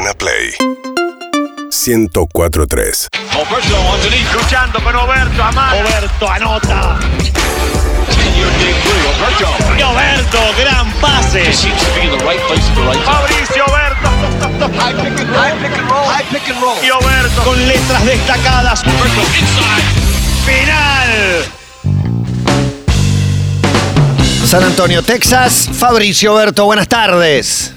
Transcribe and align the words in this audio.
Urbana 0.00 0.14
Play 0.14 0.54
1043. 1.70 3.08
Oberto 3.34 3.80
underneath, 3.92 4.32
luchando 4.32 4.82
con 4.82 4.96
Oberto, 4.96 5.42
Amar. 5.42 5.74
Oberto 5.76 6.28
anota. 6.28 6.98
Y 9.76 9.82
Oberto, 9.82 10.38
gran 10.58 10.90
pase. 10.94 11.52
Fabricio 13.04 13.64
Oberto. 13.66 14.10
Y 16.82 16.90
Oberto 16.90 17.42
con 17.42 17.68
letras 17.68 18.04
destacadas. 18.06 18.82
Final. 20.46 21.44
San 24.46 24.64
Antonio, 24.64 25.02
Texas. 25.02 25.68
Fabricio 25.70 26.32
Berto, 26.34 26.64
buenas 26.64 26.88
tardes. 26.88 27.74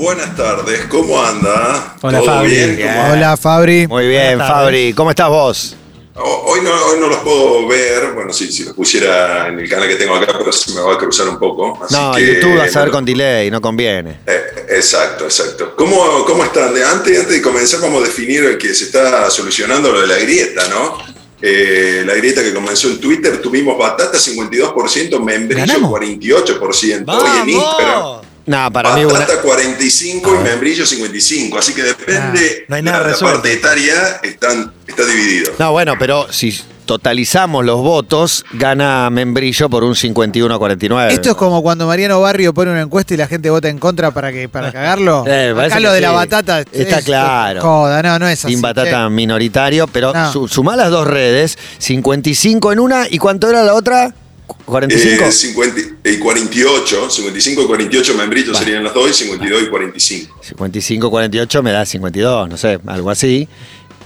Buenas 0.00 0.34
tardes, 0.34 0.86
¿cómo 0.88 1.22
anda? 1.22 1.94
Hola, 2.00 2.18
¿Todo 2.20 2.26
Fabri. 2.26 2.50
bien? 2.52 2.74
Bien. 2.76 2.88
¿Cómo 2.88 3.00
anda? 3.02 3.12
Hola 3.12 3.36
Fabri. 3.36 3.86
Muy 3.86 4.08
bien. 4.08 4.38
Fabri. 4.38 4.94
¿Cómo 4.94 5.10
estás 5.10 5.28
vos? 5.28 5.76
Ho- 6.14 6.42
Hoy 6.46 6.60
no, 6.62 6.70
hoy 6.86 6.98
no 6.98 7.06
los 7.08 7.18
puedo 7.18 7.68
ver, 7.68 8.12
bueno, 8.14 8.32
sí, 8.32 8.50
si 8.50 8.64
los 8.64 8.72
pusiera 8.72 9.48
en 9.48 9.58
el 9.60 9.68
canal 9.68 9.86
que 9.88 9.96
tengo 9.96 10.14
acá, 10.16 10.32
pero 10.38 10.50
se 10.52 10.72
me 10.72 10.80
va 10.80 10.94
a 10.94 10.98
cruzar 10.98 11.28
un 11.28 11.38
poco. 11.38 11.78
Así 11.84 11.94
No, 11.94 12.12
que, 12.14 12.26
YouTube 12.34 12.56
vas 12.56 12.74
a 12.74 12.80
ver 12.80 12.90
con 12.90 13.04
delay, 13.04 13.50
no 13.50 13.60
conviene. 13.60 14.20
eh, 14.26 14.42
exacto, 14.70 15.24
exacto. 15.24 15.74
¿Cómo, 15.76 16.24
cómo 16.24 16.44
están? 16.44 16.72
De- 16.72 16.82
Antes, 16.82 17.18
antes 17.18 17.34
de 17.34 17.42
comenzar, 17.42 17.80
vamos 17.82 18.02
a 18.02 18.06
definir 18.06 18.42
el 18.44 18.56
que 18.56 18.72
se 18.72 18.84
está 18.84 19.28
solucionando 19.28 19.92
lo 19.92 20.00
de 20.00 20.06
la 20.06 20.16
grieta, 20.16 20.66
¿no? 20.68 20.96
Eh, 21.42 22.04
la 22.06 22.14
grieta 22.14 22.42
que 22.42 22.54
comenzó 22.54 22.88
en 22.88 22.98
Twitter, 23.00 23.40
tuvimos 23.42 23.76
batata 23.78 24.16
52%, 24.18 25.20
membrillo 25.20 25.66
¿Ganamos? 25.66 25.90
48%. 25.90 27.04
Hoy 27.06 27.28
en 27.42 27.48
Instagram, 27.50 28.02
No, 28.50 28.72
para 28.72 28.94
mí 28.96 29.04
una- 29.04 29.20
Batata 29.20 29.40
45 29.42 30.34
y 30.34 30.38
membrillo 30.38 30.84
55, 30.84 31.58
así 31.58 31.72
que 31.72 31.82
depende 31.82 32.62
Ah, 32.62 32.64
no 32.68 32.76
hay 32.76 32.82
nada 32.82 33.00
la, 33.06 33.12
la 33.12 33.18
parte 33.18 33.52
etaria 33.52 34.20
están, 34.22 34.72
está 34.86 35.04
dividido. 35.04 35.52
No, 35.58 35.72
bueno, 35.72 35.94
pero 35.98 36.26
si 36.32 36.58
totalizamos 36.84 37.64
los 37.64 37.76
votos, 37.80 38.44
gana 38.52 39.08
Membrillo 39.10 39.70
por 39.70 39.84
un 39.84 39.94
51 39.94 40.52
a 40.52 40.58
49. 40.58 41.12
Esto 41.14 41.30
es 41.30 41.36
como 41.36 41.62
cuando 41.62 41.86
Mariano 41.86 42.20
Barrio 42.20 42.52
pone 42.52 42.72
una 42.72 42.80
encuesta 42.80 43.14
y 43.14 43.16
la 43.16 43.28
gente 43.28 43.48
vota 43.50 43.68
en 43.68 43.78
contra 43.78 44.10
para 44.10 44.32
que 44.32 44.48
para 44.48 44.72
cagarlo. 44.72 45.24
Eh, 45.28 45.54
Acá 45.56 45.78
lo 45.78 45.92
de 45.92 46.00
la 46.00 46.10
batata 46.10 46.60
Está 46.72 46.98
es- 46.98 47.04
claro. 47.04 47.60
Joda, 47.60 48.02
no, 48.02 48.18
no 48.18 48.26
es 48.28 48.44
así. 48.44 48.54
Sin 48.54 48.60
batata 48.60 49.04
che. 49.04 49.10
minoritario, 49.10 49.86
pero 49.86 50.12
No. 50.12 50.32
su- 50.32 50.48
sumá 50.48 50.74
las 50.74 50.90
dos 50.90 51.06
redes, 51.06 51.56
55 51.78 52.72
en 52.72 52.80
una, 52.80 53.06
¿y 53.08 53.18
cuánto 53.18 53.48
era 53.48 53.62
la 53.62 53.74
otra? 53.74 54.12
¿45? 54.66 55.28
Eh, 55.28 55.32
50 55.32 55.80
y 56.04 56.18
48, 56.18 57.10
55 57.10 57.62
y 57.62 57.66
48 57.66 58.14
membrillos 58.14 58.58
serían 58.58 58.84
las 58.84 58.94
dos 58.94 59.10
y 59.10 59.14
52 59.14 59.62
y 59.62 59.66
45. 59.66 60.36
55, 60.42 61.10
48 61.10 61.62
me 61.62 61.72
da 61.72 61.84
52, 61.86 62.48
no 62.48 62.56
sé, 62.56 62.80
algo 62.86 63.10
así. 63.10 63.48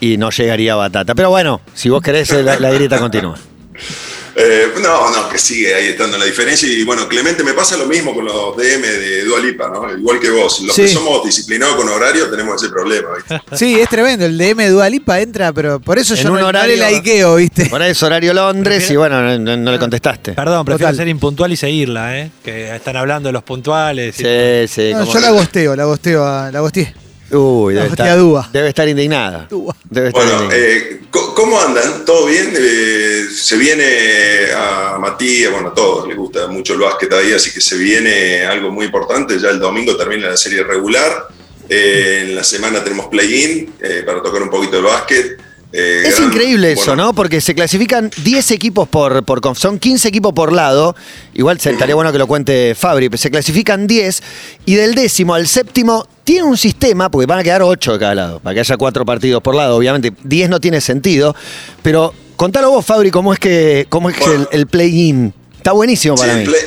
Y 0.01 0.17
no 0.17 0.31
llegaría 0.31 0.73
a 0.75 0.77
batata. 0.77 1.15
Pero 1.15 1.31
bueno, 1.31 1.61
si 1.75 1.89
vos 1.89 2.03
querés, 2.03 2.31
la, 2.31 2.59
la 2.59 2.71
grieta 2.71 2.99
continúa. 2.99 3.39
Eh, 4.37 4.69
no, 4.83 5.11
no, 5.11 5.29
que 5.29 5.39
sigue 5.39 5.75
ahí 5.75 5.87
estando 5.89 6.19
la 6.19 6.25
diferencia. 6.25 6.69
Y 6.69 6.83
bueno, 6.85 7.07
Clemente, 7.09 7.45
me 7.45 7.53
pasa 7.53 7.77
lo 7.77 7.87
mismo 7.87 8.15
con 8.15 8.25
los 8.25 8.57
DM 8.57 8.83
de 8.83 9.25
Dualipa, 9.25 9.69
¿no? 9.69 9.97
Igual 9.97 10.19
que 10.21 10.31
vos. 10.31 10.61
Los 10.63 10.75
que 10.75 10.89
somos 10.89 11.25
disciplinados 11.25 11.77
con 11.77 11.89
horario 11.89 12.29
tenemos 12.31 12.61
ese 12.63 12.71
problema, 12.73 13.09
¿viste? 13.17 13.41
Sí, 13.57 13.79
es 13.81 13.89
tremendo. 13.89 14.25
El 14.27 14.37
DM 14.37 14.57
de 14.65 14.71
Dualipa 14.71 15.21
entra, 15.21 15.53
pero 15.53 15.79
por 15.81 15.99
eso 15.99 16.15
En 16.15 16.23
yo 16.23 16.29
un 16.31 16.35
no, 16.37 16.41
no 16.43 16.47
horario- 16.49 16.77
le 16.77 16.91
likeo, 16.93 17.37
¿viste? 17.37 17.67
Por 17.67 17.81
ahí 17.81 17.93
es 17.93 18.03
horario 18.03 18.35
Londres 18.35 18.91
y 18.91 18.97
bueno, 18.97 19.23
no, 19.23 19.39
no- 19.39 19.57
no 19.57 19.71
le 19.73 19.79
contestaste. 19.79 20.33
Perdón, 20.33 20.65
prefiero 20.65 20.89
Total. 20.91 20.97
ser 20.97 21.09
impuntual 21.09 21.53
y 21.53 21.57
seguirla, 21.57 22.19
¿eh? 22.19 22.31
Que 22.45 22.75
están 22.75 22.97
hablando 22.97 23.29
de 23.29 23.33
los 23.35 23.43
puntuales. 23.45 24.19
y- 24.19 24.23
Sí, 24.25 24.69
sí. 24.75 24.91
No, 24.93 25.05
yo 25.13 25.21
la 25.21 25.31
gosteo, 25.31 25.77
la 25.77 25.85
gosteo, 25.85 26.25
a- 26.25 26.51
la 26.51 26.61
gosteé. 26.61 26.93
Uy, 27.35 27.75
debe 27.75 27.87
estar, 27.89 28.19
dúa. 28.19 28.49
debe 28.53 28.69
estar 28.69 28.89
indignada. 28.89 29.47
Dúa. 29.51 29.75
Debe 29.89 30.09
estar 30.09 30.23
Bueno, 30.25 30.45
indignada. 30.45 30.67
eh, 30.67 31.01
¿cómo 31.11 31.61
andan? 31.61 32.05
¿Todo 32.05 32.27
bien? 32.27 32.53
Eh, 32.57 33.25
se 33.35 33.57
viene 33.57 34.53
a 34.57 34.97
Matías, 35.01 35.51
bueno, 35.53 35.69
a 35.69 35.75
todos 35.75 36.09
les 36.09 36.17
gusta 36.17 36.47
mucho 36.49 36.75
el 36.75 36.81
básquet 36.81 37.13
ahí, 37.13 37.33
así 37.33 37.51
que 37.53 37.61
se 37.61 37.77
viene 37.77 38.45
algo 38.45 38.71
muy 38.71 38.87
importante. 38.87 39.39
Ya 39.39 39.51
el 39.51 39.59
domingo 39.61 39.97
termina 39.97 40.29
la 40.29 40.37
serie 40.37 40.63
regular. 40.63 41.29
Eh, 41.69 42.25
en 42.29 42.35
la 42.37 42.45
semana 42.45 42.85
tenemos 42.85 43.07
play-in 43.07 43.75
eh, 43.81 44.03
para 44.05 44.23
tocar 44.23 44.43
un 44.43 44.51
poquito 44.51 44.79
el 44.79 44.85
básquet. 44.85 45.39
Eh, 45.77 46.05
Es 46.07 46.17
gran- 46.19 46.29
increíble 46.29 46.73
eso, 46.73 46.85
bueno, 46.93 47.07
¿no? 47.07 47.15
Porque 47.15 47.41
se 47.41 47.53
clasifican 47.55 48.09
10 48.23 48.53
equipos 48.53 48.89
por, 48.89 49.25
por 49.25 49.41
conf- 49.41 49.57
son 49.59 49.79
15 49.81 50.07
equipos 50.09 50.33
por 50.33 50.53
lado. 50.53 50.95
Igual 51.35 51.57
estaría 51.57 51.95
bueno 51.97 52.13
que 52.13 52.19
lo 52.19 52.29
cuente 52.29 52.75
Fabri, 52.77 53.09
pero 53.09 53.21
se 53.21 53.31
clasifican 53.31 53.87
10 53.89 54.23
y 54.67 54.75
del 54.75 54.95
décimo 54.95 55.35
al 55.35 55.49
séptimo 55.49 56.07
tiene 56.23 56.45
un 56.45 56.57
sistema, 56.57 57.11
porque 57.11 57.27
van 57.27 57.41
a 57.41 57.43
quedar 57.43 57.63
8 57.63 57.95
de 57.95 57.99
cada 57.99 58.15
lado, 58.15 58.39
para 58.41 58.55
que 58.55 58.61
haya 58.61 58.77
4 58.77 59.05
partidos 59.05 59.43
por 59.43 59.55
lado. 59.57 59.77
Obviamente 59.77 60.13
10 60.23 60.49
no 60.49 60.61
tiene 60.61 60.81
sentido, 60.81 61.35
pero 61.83 62.15
contalo 62.37 62.71
vos, 62.71 62.87
Fabri, 62.87 63.11
cómo 63.11 63.33
es 63.33 63.41
que, 63.41 63.87
cómo 63.89 64.11
es 64.11 64.17
que 64.17 64.25
Bueno. 64.27 64.47
el, 64.53 64.61
el 64.61 64.67
play-in. 64.69 65.35
Está 65.57 65.73
buenísimo 65.73 66.17
Sí, 66.17 66.21
para 66.21 66.35
el, 66.35 66.39
mí. 66.41 66.45
play- 66.45 66.61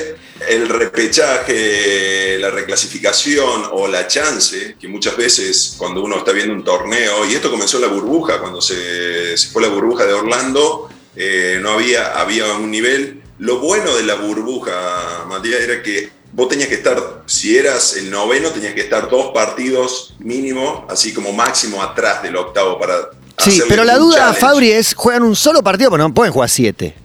el 0.48 0.70
repechaje, 0.70 2.38
la 2.40 2.50
reclasificación 2.50 3.64
o 3.72 3.88
la 3.88 4.08
chance, 4.08 4.76
que 4.80 4.88
muchas 4.88 5.18
veces 5.18 5.76
cuando 5.78 6.04
uno 6.04 6.18
está 6.18 6.32
viendo 6.32 6.54
un 6.54 6.64
torneo, 6.64 7.26
y 7.26 7.36
esto 7.36 7.52
comenzó 7.52 7.78
en 7.78 7.84
la 7.84 7.90
burbuja, 7.90 8.40
cuando 8.40 8.62
se, 8.62 9.38
se 9.38 9.50
fue 9.50 9.62
la 9.62 9.70
burbuja 9.70 10.06
de 10.06 10.14
Orlando, 10.14 10.90
eh, 11.16 11.60
no 11.62 11.72
había, 11.72 12.20
había 12.20 12.54
un 12.54 12.70
nivel. 12.70 13.24
Lo 13.40 13.60
bueno 13.60 13.96
de 13.96 14.04
la 14.04 14.16
burbuja, 14.16 15.26
Matías, 15.28 15.62
era 15.62 15.82
que 15.82 16.10
vos 16.32 16.48
tenías 16.48 16.70
que 16.70 16.76
estar, 16.76 17.24
si 17.26 17.58
eras 17.58 17.96
el 17.98 18.12
noveno, 18.12 18.50
tenías 18.52 18.74
que 18.74 18.82
estar 18.82 19.10
dos 19.10 19.32
partidos 19.34 20.16
mínimo, 20.20 20.86
así 20.90 21.14
como 21.14 21.34
máximo 21.34 21.82
atrás 21.82 22.22
del 22.22 22.36
octavo 22.36 22.80
para... 22.80 23.10
Sí, 23.40 23.62
pero 23.70 23.84
la 23.84 23.98
duda, 23.98 24.18
challenge. 24.18 24.40
Fabri, 24.40 24.72
es, 24.72 24.94
juegan 24.96 25.24
un 25.24 25.36
solo 25.36 25.62
partido, 25.62 25.92
pero 25.92 26.04
no 26.04 26.14
pueden 26.14 26.34
jugar 26.34 26.50
7. 26.50 26.96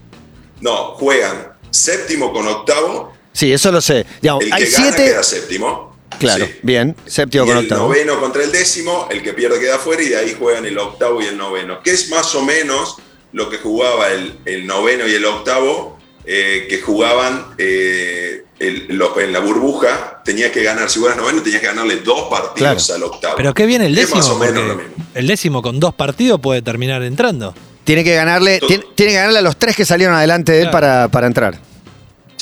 No, 0.61 0.95
juegan 0.95 1.53
séptimo 1.71 2.33
con 2.33 2.47
octavo, 2.47 3.13
Sí, 3.33 3.53
eso 3.53 3.73
lo 3.73 3.81
sé. 3.81 4.05
Digamos, 4.21 4.45
el 4.45 4.51
que 4.51 4.55
hay 4.57 4.71
gana 4.71 4.87
7. 4.93 5.05
queda 5.05 5.23
séptimo. 5.23 5.97
Claro, 6.19 6.45
Sí. 6.47 6.53
bien. 6.63 6.95
Séptimo 7.07 7.45
y 7.45 7.49
con 7.49 7.57
el 7.57 7.63
octavo. 7.65 7.89
noveno 7.89 8.21
contra 8.21 8.43
el 8.45 8.53
décimo, 8.53 9.09
el 9.11 9.23
que 9.23 9.33
pierde 9.33 9.59
queda 9.59 9.77
afuera 9.77 10.03
y 10.03 10.09
de 10.11 10.17
ahí 10.19 10.37
juegan 10.39 10.67
el 10.67 10.79
octavo 10.79 11.23
y 11.23 11.27
el 11.27 11.37
noveno, 11.39 11.83
que 11.83 11.91
es 11.93 12.11
más 12.11 12.35
o 12.35 12.43
menos 12.45 12.97
lo 13.33 13.49
que 13.49 13.57
jugaba 13.59 14.09
el, 14.09 14.39
el 14.45 14.67
noveno 14.67 15.09
y 15.09 15.15
el 15.15 15.25
octavo, 15.25 15.99
eh, 16.25 16.67
que 16.69 16.81
jugaban 16.83 17.55
eh, 17.59 18.45
el- 18.61 18.89
en 19.21 19.33
la 19.33 19.41
burbuja, 19.41 20.21
tenías 20.25 20.53
que 20.53 20.63
ganar, 20.63 20.89
si 20.91 21.01
fueras 21.01 21.17
noveno, 21.17 21.43
tenías 21.43 21.61
que 21.63 21.67
ganarle 21.67 21.97
dos 21.97 22.29
partidos 22.31 22.91
al 22.91 23.03
octavo. 23.03 23.35
Pero 23.37 23.55
qué 23.55 23.67
bien 23.67 23.83
el 23.83 23.95
décimo, 23.95 24.17
más 24.19 24.29
o 24.29 24.39
menos 24.39 24.55
porque 24.55 24.69
lo 24.69 24.75
mismo. 24.77 25.05
el 25.15 25.27
décimo 25.27 25.63
con 25.63 25.81
dos 25.81 25.95
partidos 25.95 26.39
puede 26.41 26.61
terminar 26.63 27.03
entrando. 27.03 27.55
Tiene 27.85 28.05
que 28.05 28.15
ganarle, 28.15 28.61
tiene, 28.61 28.85
tiene 28.95 29.13
que 29.13 29.17
ganarle 29.19 29.39
a 29.41 29.43
los 29.43 29.57
tres 29.59 29.75
que 29.75 29.85
salieron 29.85 30.15
adelante 30.15 30.53
de 30.53 30.59
él 30.59 30.65
Claro. 30.71 30.73
para, 30.73 31.09
para 31.09 31.27
entrar. 31.27 31.59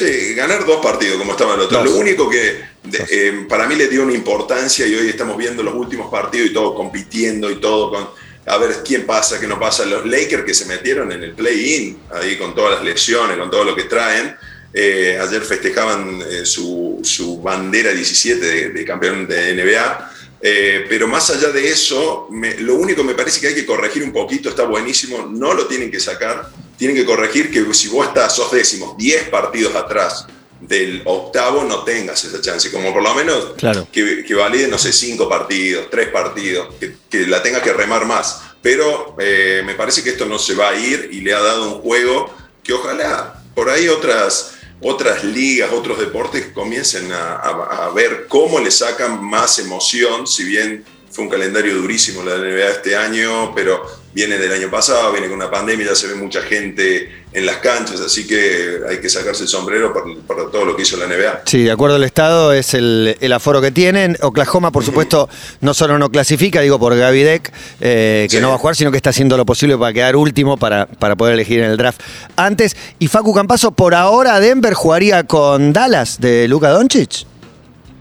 Sí, 0.07 0.35
ganar 0.35 0.65
dos 0.65 0.85
partidos 0.85 1.19
como 1.19 1.33
estaba 1.33 1.55
el 1.55 1.61
otro. 1.61 1.79
Dos. 1.79 1.87
Lo 1.93 1.97
único 1.97 2.29
que 2.29 2.61
de- 2.85 3.07
eh, 3.11 3.47
para 3.49 3.67
mí 3.67 3.75
le 3.77 3.89
dio 3.89 4.03
una 4.03 4.15
importancia 4.15 4.87
y 4.87 4.95
hoy 4.95 5.09
estamos 5.09 5.37
viendo 5.37 5.63
los 5.63 5.75
últimos 5.75 6.11
partidos 6.11 6.51
y 6.51 6.53
todo 6.53 6.75
compitiendo 6.75 7.51
y 7.51 7.57
todo 7.61 7.91
con 7.91 8.09
a 8.47 8.57
ver 8.57 8.79
quién 8.85 9.05
pasa, 9.05 9.39
qué 9.39 9.47
no 9.47 9.61
pasa. 9.61 9.85
Los 9.85 10.07
Lakers 10.07 10.45
que 10.45 10.55
se 10.55 10.65
metieron 10.65 11.13
en 11.13 11.23
el 11.23 11.33
play-in, 11.35 11.99
ahí 12.13 12.37
con 12.37 12.55
todas 12.55 12.77
las 12.77 12.85
lesiones, 12.85 13.37
con 13.37 13.51
todo 13.51 13.65
lo 13.65 13.77
que 13.77 13.85
traen. 13.85 14.35
eh, 14.73 15.19
ayer 15.21 15.43
festejaban 15.43 16.23
eh, 16.31 16.47
su, 16.47 17.01
su 17.03 17.43
bandera 17.43 17.91
17 17.93 18.41
de, 18.47 18.69
de 18.71 18.85
campeón 18.85 19.27
de 19.27 19.53
NBA. 19.55 20.13
Eh, 20.43 20.87
pero 20.89 21.07
más 21.09 21.29
allá 21.31 21.49
de 21.49 21.69
eso, 21.69 22.29
me- 22.31 22.55
lo 22.61 22.77
único 22.77 23.03
me 23.05 23.15
parece 23.15 23.41
que 23.41 23.49
hay 23.49 23.55
que 23.55 23.67
corregir 23.67 24.03
un 24.05 24.13
poquito, 24.13 24.49
está 24.49 24.65
buenísimo, 24.65 25.27
no 25.31 25.53
lo 25.55 25.67
tienen 25.67 25.91
que 25.91 25.99
sacar, 26.01 26.49
tienen 26.81 26.97
que 26.97 27.05
corregir 27.05 27.51
que 27.51 27.75
si 27.75 27.89
vos 27.89 28.07
estás, 28.09 28.35
sos 28.35 28.51
décimos, 28.51 28.97
10 28.97 29.29
partidos 29.29 29.75
atrás 29.77 30.25
del 30.63 31.03
octavo, 31.05 31.63
no 31.63 31.85
tengas 31.85 32.25
esa 32.25 32.41
chance, 32.41 32.71
como 32.73 32.91
por 32.91 33.03
lo 33.03 33.15
menos 33.15 33.53
Claro. 33.59 33.87
que, 33.93 34.25
que 34.25 34.35
valide, 34.35 34.67
no 34.67 34.79
sé, 34.79 34.91
5 34.91 35.29
partidos, 35.29 35.89
3 35.91 36.09
partidos, 36.09 36.75
que, 36.81 36.95
que 37.11 37.27
la 37.27 37.43
tenga 37.43 37.63
que 37.63 37.75
remar 37.75 38.07
más. 38.07 38.41
Pero 38.63 39.15
eh, 39.21 39.63
me 39.67 39.75
parece 39.75 40.03
que 40.03 40.09
esto 40.09 40.25
no 40.25 40.39
se 40.39 40.55
va 40.55 40.71
a 40.71 40.75
ir 40.75 41.11
y 41.13 41.21
le 41.21 41.35
ha 41.35 41.41
dado 41.41 41.71
un 41.71 41.83
juego 41.83 42.35
que 42.63 42.73
ojalá 42.73 43.43
por 43.55 43.69
ahí 43.69 43.87
otras 43.89 44.53
otras 44.83 45.23
ligas, 45.23 45.71
otros 45.75 45.99
deportes 45.99 46.47
comiencen 46.55 47.13
a, 47.13 47.35
a- 47.37 47.87
a 47.87 47.91
ver 47.91 48.25
cómo 48.27 48.59
le 48.59 48.71
sacan 48.71 49.23
más 49.23 49.59
emoción, 49.59 50.27
si 50.27 50.45
bien 50.45 50.83
fue 51.11 51.25
un 51.25 51.31
calendario 51.31 51.75
durísimo 51.77 52.23
la 52.23 52.37
NBA 52.37 52.69
este 52.71 52.95
año, 52.97 53.53
pero 53.55 53.83
viene 54.15 54.39
del 54.39 54.53
año 54.53 54.71
pasado, 54.71 55.11
viene 55.13 55.27
con 55.29 55.37
una 55.37 55.51
pandemia, 55.51 55.87
ya 55.87 55.95
se 55.97 56.07
ve 56.07 56.15
mucha 56.15 56.41
gente 56.43 57.11
en 57.33 57.47
las 57.47 57.57
canchas, 57.59 58.01
así 58.01 58.27
que 58.27 58.79
hay 58.89 58.99
que 59.01 59.09
sacarse 59.09 59.43
el 59.45 59.49
sombrero 59.49 59.93
para, 59.93 60.07
para 60.27 60.51
todo 60.51 60.65
lo 60.65 60.77
que 60.77 60.83
hizo 60.83 60.97
la 60.97 61.07
NBA. 61.07 61.43
Sí, 61.47 61.65
de 61.65 61.71
acuerdo 61.73 61.97
al 61.97 62.05
Estado, 62.05 62.53
es 62.53 62.75
el, 62.75 63.17
el 63.21 63.33
aforo 63.33 63.61
que 63.61 63.71
tienen. 63.73 64.17
Oklahoma, 64.21 64.71
por 64.73 64.85
supuesto, 64.85 65.29
no 65.61 65.75
solo 65.75 65.99
no 65.99 66.11
clasifica, 66.11 66.61
digo 66.61 66.79
por 66.79 66.97
Gavidec, 66.97 67.53
eh, 67.81 68.27
que 68.31 68.37
Sí. 68.37 68.43
no 68.43 68.49
va 68.51 68.55
a 68.55 68.59
jugar, 68.59 68.77
sino 68.77 68.91
que 68.93 68.97
está 68.97 69.11
haciendo 69.11 69.37
lo 69.37 69.45
posible 69.47 69.77
para 69.79 69.93
quedar 69.93 70.15
último 70.17 70.57
para, 70.57 70.87
para 70.87 71.17
poder 71.17 71.35
elegir 71.35 71.59
en 71.61 71.71
el 71.71 71.77
draft 71.77 72.01
antes. 72.37 72.77
Y 73.01 73.09
Facu 73.09 73.35
Campazo, 73.35 73.73
por 73.73 73.95
ahora 73.97 74.39
Denver 74.41 74.75
jugaría 74.75 75.25
con 75.25 75.73
Dallas 75.73 76.21
de 76.21 76.47
Luka 76.49 76.71
Doncic. 76.71 77.27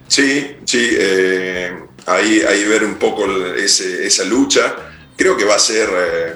Sí, 0.07 0.55
sí. 0.65 0.89
eh, 0.93 1.71
ahí, 2.13 2.41
ahí 2.41 2.63
ver 2.65 2.83
un 2.83 2.95
poco 2.95 3.25
ese- 3.55 4.05
esa 4.05 4.23
lucha. 4.25 4.75
Creo 5.15 5.35
que 5.37 5.45
va 5.45 5.55
a 5.55 5.59
ser... 5.59 5.89
eh, 5.93 6.33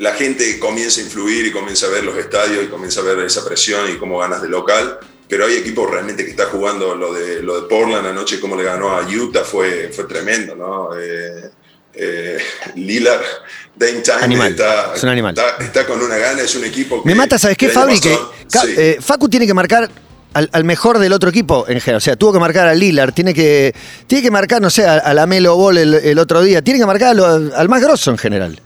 la 0.00 0.12
gente 0.14 0.58
comienza 0.58 1.00
a 1.00 1.04
influir 1.04 1.46
y 1.46 1.52
comienza 1.52 1.86
a 1.86 1.90
ver 1.90 2.02
los 2.02 2.16
estadios 2.18 2.64
y 2.64 2.66
comienza 2.66 3.00
a 3.00 3.04
ver 3.04 3.18
esa 3.20 3.44
presión 3.44 3.88
y 3.92 3.96
cómo 3.96 4.18
ganas 4.18 4.42
de 4.42 4.48
local. 4.48 4.98
Pero 5.28 5.46
hay 5.46 5.54
equipos 5.54 5.88
realmente 5.90 6.24
que 6.24 6.32
están 6.32 6.48
jugando 6.48 6.94
lo 6.96 7.12
de, 7.14 7.42
lo 7.42 7.60
de 7.60 7.68
Portland 7.68 8.06
anoche, 8.06 8.40
cómo 8.40 8.56
le 8.56 8.64
ganó 8.64 8.90
a 8.90 9.06
Utah, 9.06 9.44
fue, 9.44 9.90
fue 9.94 10.04
tremendo, 10.04 10.54
¿no? 10.56 10.90
Eh, 10.98 11.50
eh, 11.94 12.38
Lillard, 12.74 13.22
Dame 13.76 14.00
Time 14.00 14.16
Animal, 14.20 14.50
está, 14.50 14.92
es 14.96 15.02
un 15.04 15.08
animal. 15.10 15.34
Está, 15.38 15.64
está 15.64 15.86
con 15.86 16.02
una 16.02 16.16
gana, 16.18 16.42
es 16.42 16.54
un 16.56 16.64
equipo 16.64 17.00
que... 17.02 17.08
Me 17.08 17.14
mata, 17.14 17.38
¿sabes 17.38 17.56
qué, 17.56 17.68
Fabri? 17.68 18.00
Que 18.00 18.18
sí. 18.48 18.74
eh, 18.76 18.98
Facu 19.00 19.28
tiene 19.28 19.46
que 19.46 19.54
marcar 19.54 19.88
al, 20.34 20.64
mejor 20.64 20.98
del 20.98 21.12
otro 21.12 21.30
equipo 21.30 21.64
en 21.68 21.80
general. 21.80 21.98
O 21.98 22.00
sea, 22.00 22.16
tuvo 22.16 22.32
que 22.32 22.38
marcar 22.38 22.66
a 22.66 22.74
Lillard, 22.74 23.12
tiene 23.12 23.32
que, 23.32 23.74
tiene 24.06 24.22
que 24.22 24.30
marcar, 24.30 24.60
no 24.60 24.70
sé, 24.70 24.86
a, 24.86 25.14
la 25.14 25.26
Melo 25.26 25.56
Ball 25.56 25.78
el, 25.78 25.94
el 25.94 26.18
otro 26.18 26.42
día, 26.42 26.62
tiene 26.62 26.80
que 26.80 26.86
marcar 26.86 27.16
al 27.16 27.68
más 27.68 27.82
grosso 27.82 28.10
en 28.10 28.18
general. 28.18 28.60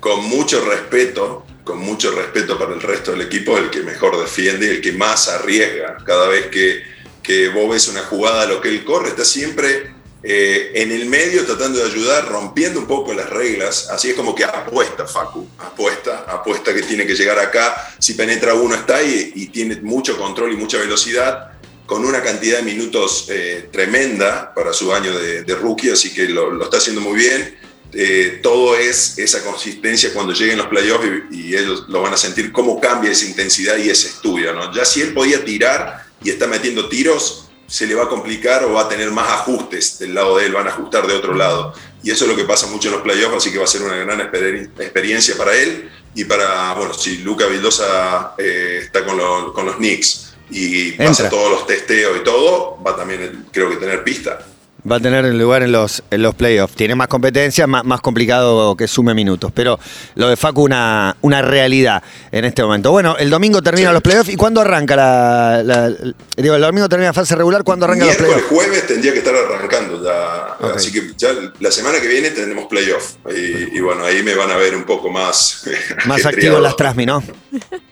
con 0.00 0.24
mucho 0.24 0.64
respeto, 0.64 1.46
con 1.64 1.78
mucho 1.78 2.10
respeto 2.10 2.58
para 2.58 2.74
el 2.74 2.82
resto 2.82 3.12
del 3.12 3.22
equipo, 3.22 3.56
el 3.56 3.70
que 3.70 3.82
mejor 3.82 4.20
defiende 4.20 4.66
y 4.66 4.70
el 4.70 4.80
que 4.80 4.92
más 4.92 5.28
arriesga. 5.28 5.96
Cada 6.04 6.26
vez 6.28 6.46
que, 6.46 6.82
que 7.22 7.48
vos 7.48 7.70
ves 7.70 7.88
una 7.88 8.02
jugada, 8.02 8.46
lo 8.46 8.60
que 8.60 8.68
él 8.68 8.84
corre, 8.84 9.10
está 9.10 9.24
siempre 9.24 10.01
eh, 10.24 10.70
en 10.74 10.92
el 10.92 11.06
medio 11.06 11.44
tratando 11.44 11.80
de 11.80 11.86
ayudar, 11.86 12.28
rompiendo 12.28 12.78
un 12.78 12.86
poco 12.86 13.12
las 13.12 13.28
reglas. 13.28 13.88
Así 13.90 14.10
es 14.10 14.14
como 14.14 14.34
que 14.34 14.44
apuesta 14.44 15.06
Facu, 15.06 15.48
apuesta, 15.58 16.24
apuesta 16.28 16.72
que 16.72 16.82
tiene 16.82 17.06
que 17.06 17.14
llegar 17.14 17.38
acá. 17.38 17.94
Si 17.98 18.14
penetra 18.14 18.54
uno 18.54 18.74
está 18.74 18.96
ahí 18.96 19.32
y 19.34 19.46
tiene 19.46 19.76
mucho 19.82 20.16
control 20.16 20.52
y 20.52 20.56
mucha 20.56 20.78
velocidad 20.78 21.52
con 21.86 22.04
una 22.04 22.22
cantidad 22.22 22.58
de 22.58 22.62
minutos 22.62 23.26
eh, 23.28 23.68
tremenda 23.72 24.54
para 24.54 24.72
su 24.72 24.94
año 24.94 25.18
de, 25.18 25.42
de 25.42 25.54
rookie, 25.56 25.90
así 25.90 26.14
que 26.14 26.28
lo, 26.28 26.50
lo 26.50 26.64
está 26.64 26.78
haciendo 26.78 27.00
muy 27.00 27.18
bien. 27.18 27.58
Eh, 27.94 28.40
todo 28.42 28.78
es 28.78 29.18
esa 29.18 29.42
consistencia 29.44 30.14
cuando 30.14 30.32
lleguen 30.32 30.56
los 30.56 30.68
playoffs 30.68 31.06
y, 31.30 31.48
y 31.48 31.56
ellos 31.56 31.84
lo 31.88 32.00
van 32.00 32.14
a 32.14 32.16
sentir, 32.16 32.50
cómo 32.50 32.80
cambia 32.80 33.10
esa 33.10 33.26
intensidad 33.26 33.76
y 33.76 33.90
ese 33.90 34.08
estudio. 34.08 34.54
¿no? 34.54 34.72
Ya 34.72 34.84
si 34.84 35.02
él 35.02 35.12
podía 35.12 35.44
tirar 35.44 36.06
y 36.24 36.30
está 36.30 36.46
metiendo 36.46 36.88
tiros, 36.88 37.50
se 37.72 37.86
le 37.86 37.94
va 37.94 38.02
a 38.04 38.08
complicar 38.08 38.64
o 38.64 38.72
va 38.74 38.82
a 38.82 38.88
tener 38.88 39.10
más 39.10 39.26
ajustes 39.30 39.98
del 39.98 40.14
lado 40.14 40.36
de 40.36 40.44
él, 40.44 40.52
van 40.52 40.66
a 40.66 40.70
ajustar 40.70 41.06
de 41.06 41.14
otro 41.14 41.32
lado. 41.34 41.72
Y 42.02 42.10
eso 42.10 42.24
es 42.24 42.30
lo 42.30 42.36
que 42.36 42.44
pasa 42.44 42.66
mucho 42.66 42.88
en 42.88 42.94
los 42.94 43.02
playoffs, 43.02 43.36
así 43.36 43.50
que 43.50 43.56
va 43.56 43.64
a 43.64 43.66
ser 43.66 43.80
una 43.82 43.96
gran 43.96 44.20
exper- 44.20 44.68
experiencia 44.78 45.34
para 45.38 45.54
él 45.56 45.90
y 46.14 46.24
para, 46.24 46.74
bueno, 46.74 46.92
si 46.92 47.18
Luca 47.18 47.46
Vildosa 47.46 48.34
eh, 48.36 48.80
está 48.82 49.06
con, 49.06 49.16
lo- 49.16 49.54
con 49.54 49.64
los 49.64 49.76
Knicks 49.76 50.34
y 50.50 50.92
pasa 50.92 51.24
Entra. 51.24 51.30
todos 51.30 51.50
los 51.50 51.66
testeos 51.66 52.14
y 52.18 52.24
todo, 52.24 52.78
va 52.86 52.94
también, 52.94 53.46
creo 53.50 53.70
que, 53.70 53.76
tener 53.76 54.04
pista. 54.04 54.44
Va 54.90 54.96
a 54.96 55.00
tener 55.00 55.24
el 55.24 55.38
lugar 55.38 55.62
en 55.62 55.70
los, 55.70 56.02
en 56.10 56.22
los 56.22 56.34
playoffs. 56.34 56.74
Tiene 56.74 56.96
más 56.96 57.06
competencia, 57.06 57.68
más, 57.68 57.84
más 57.84 58.00
complicado 58.00 58.76
que 58.76 58.88
sume 58.88 59.14
minutos. 59.14 59.52
Pero 59.54 59.78
lo 60.16 60.28
de 60.28 60.36
Facu 60.36 60.62
una, 60.64 61.16
una 61.20 61.40
realidad 61.40 62.02
en 62.32 62.44
este 62.44 62.64
momento. 62.64 62.90
Bueno, 62.90 63.16
el 63.16 63.30
domingo 63.30 63.62
terminan 63.62 63.90
Sí. 63.90 63.94
los 63.94 64.02
playoffs. 64.02 64.28
¿Y 64.30 64.36
cuándo 64.36 64.60
arranca 64.60 64.96
la, 64.96 65.62
la- 65.64 65.92
Digo, 66.36 66.56
el 66.56 66.62
domingo 66.62 66.88
termina 66.88 67.10
la 67.10 67.12
fase 67.12 67.36
regular. 67.36 67.62
¿Cuándo 67.62 67.84
arrancan 67.84 68.08
los 68.08 68.16
playoffs? 68.16 68.44
jueves 68.48 68.86
tendría 68.88 69.12
que 69.12 69.18
estar 69.20 69.34
arrancando 69.36 70.02
ya. 70.02 70.74
Así 70.74 70.90
que 70.90 71.12
ya 71.16 71.28
la 71.60 71.70
semana 71.70 72.00
que 72.00 72.08
viene 72.08 72.30
tendremos 72.30 72.66
playoff. 72.66 73.14
Y, 73.30 73.76
y 73.76 73.80
bueno, 73.80 74.04
ahí 74.04 74.22
me 74.24 74.34
van 74.34 74.50
a 74.50 74.56
ver 74.56 74.74
un 74.74 74.82
poco 74.82 75.10
más. 75.10 75.62
Más 76.06 76.18
activo 76.26 76.28
ajetreado. 76.28 76.56
en 76.56 76.62
las 76.64 76.76
Trasmi, 76.76 77.06
¿no? 77.06 77.22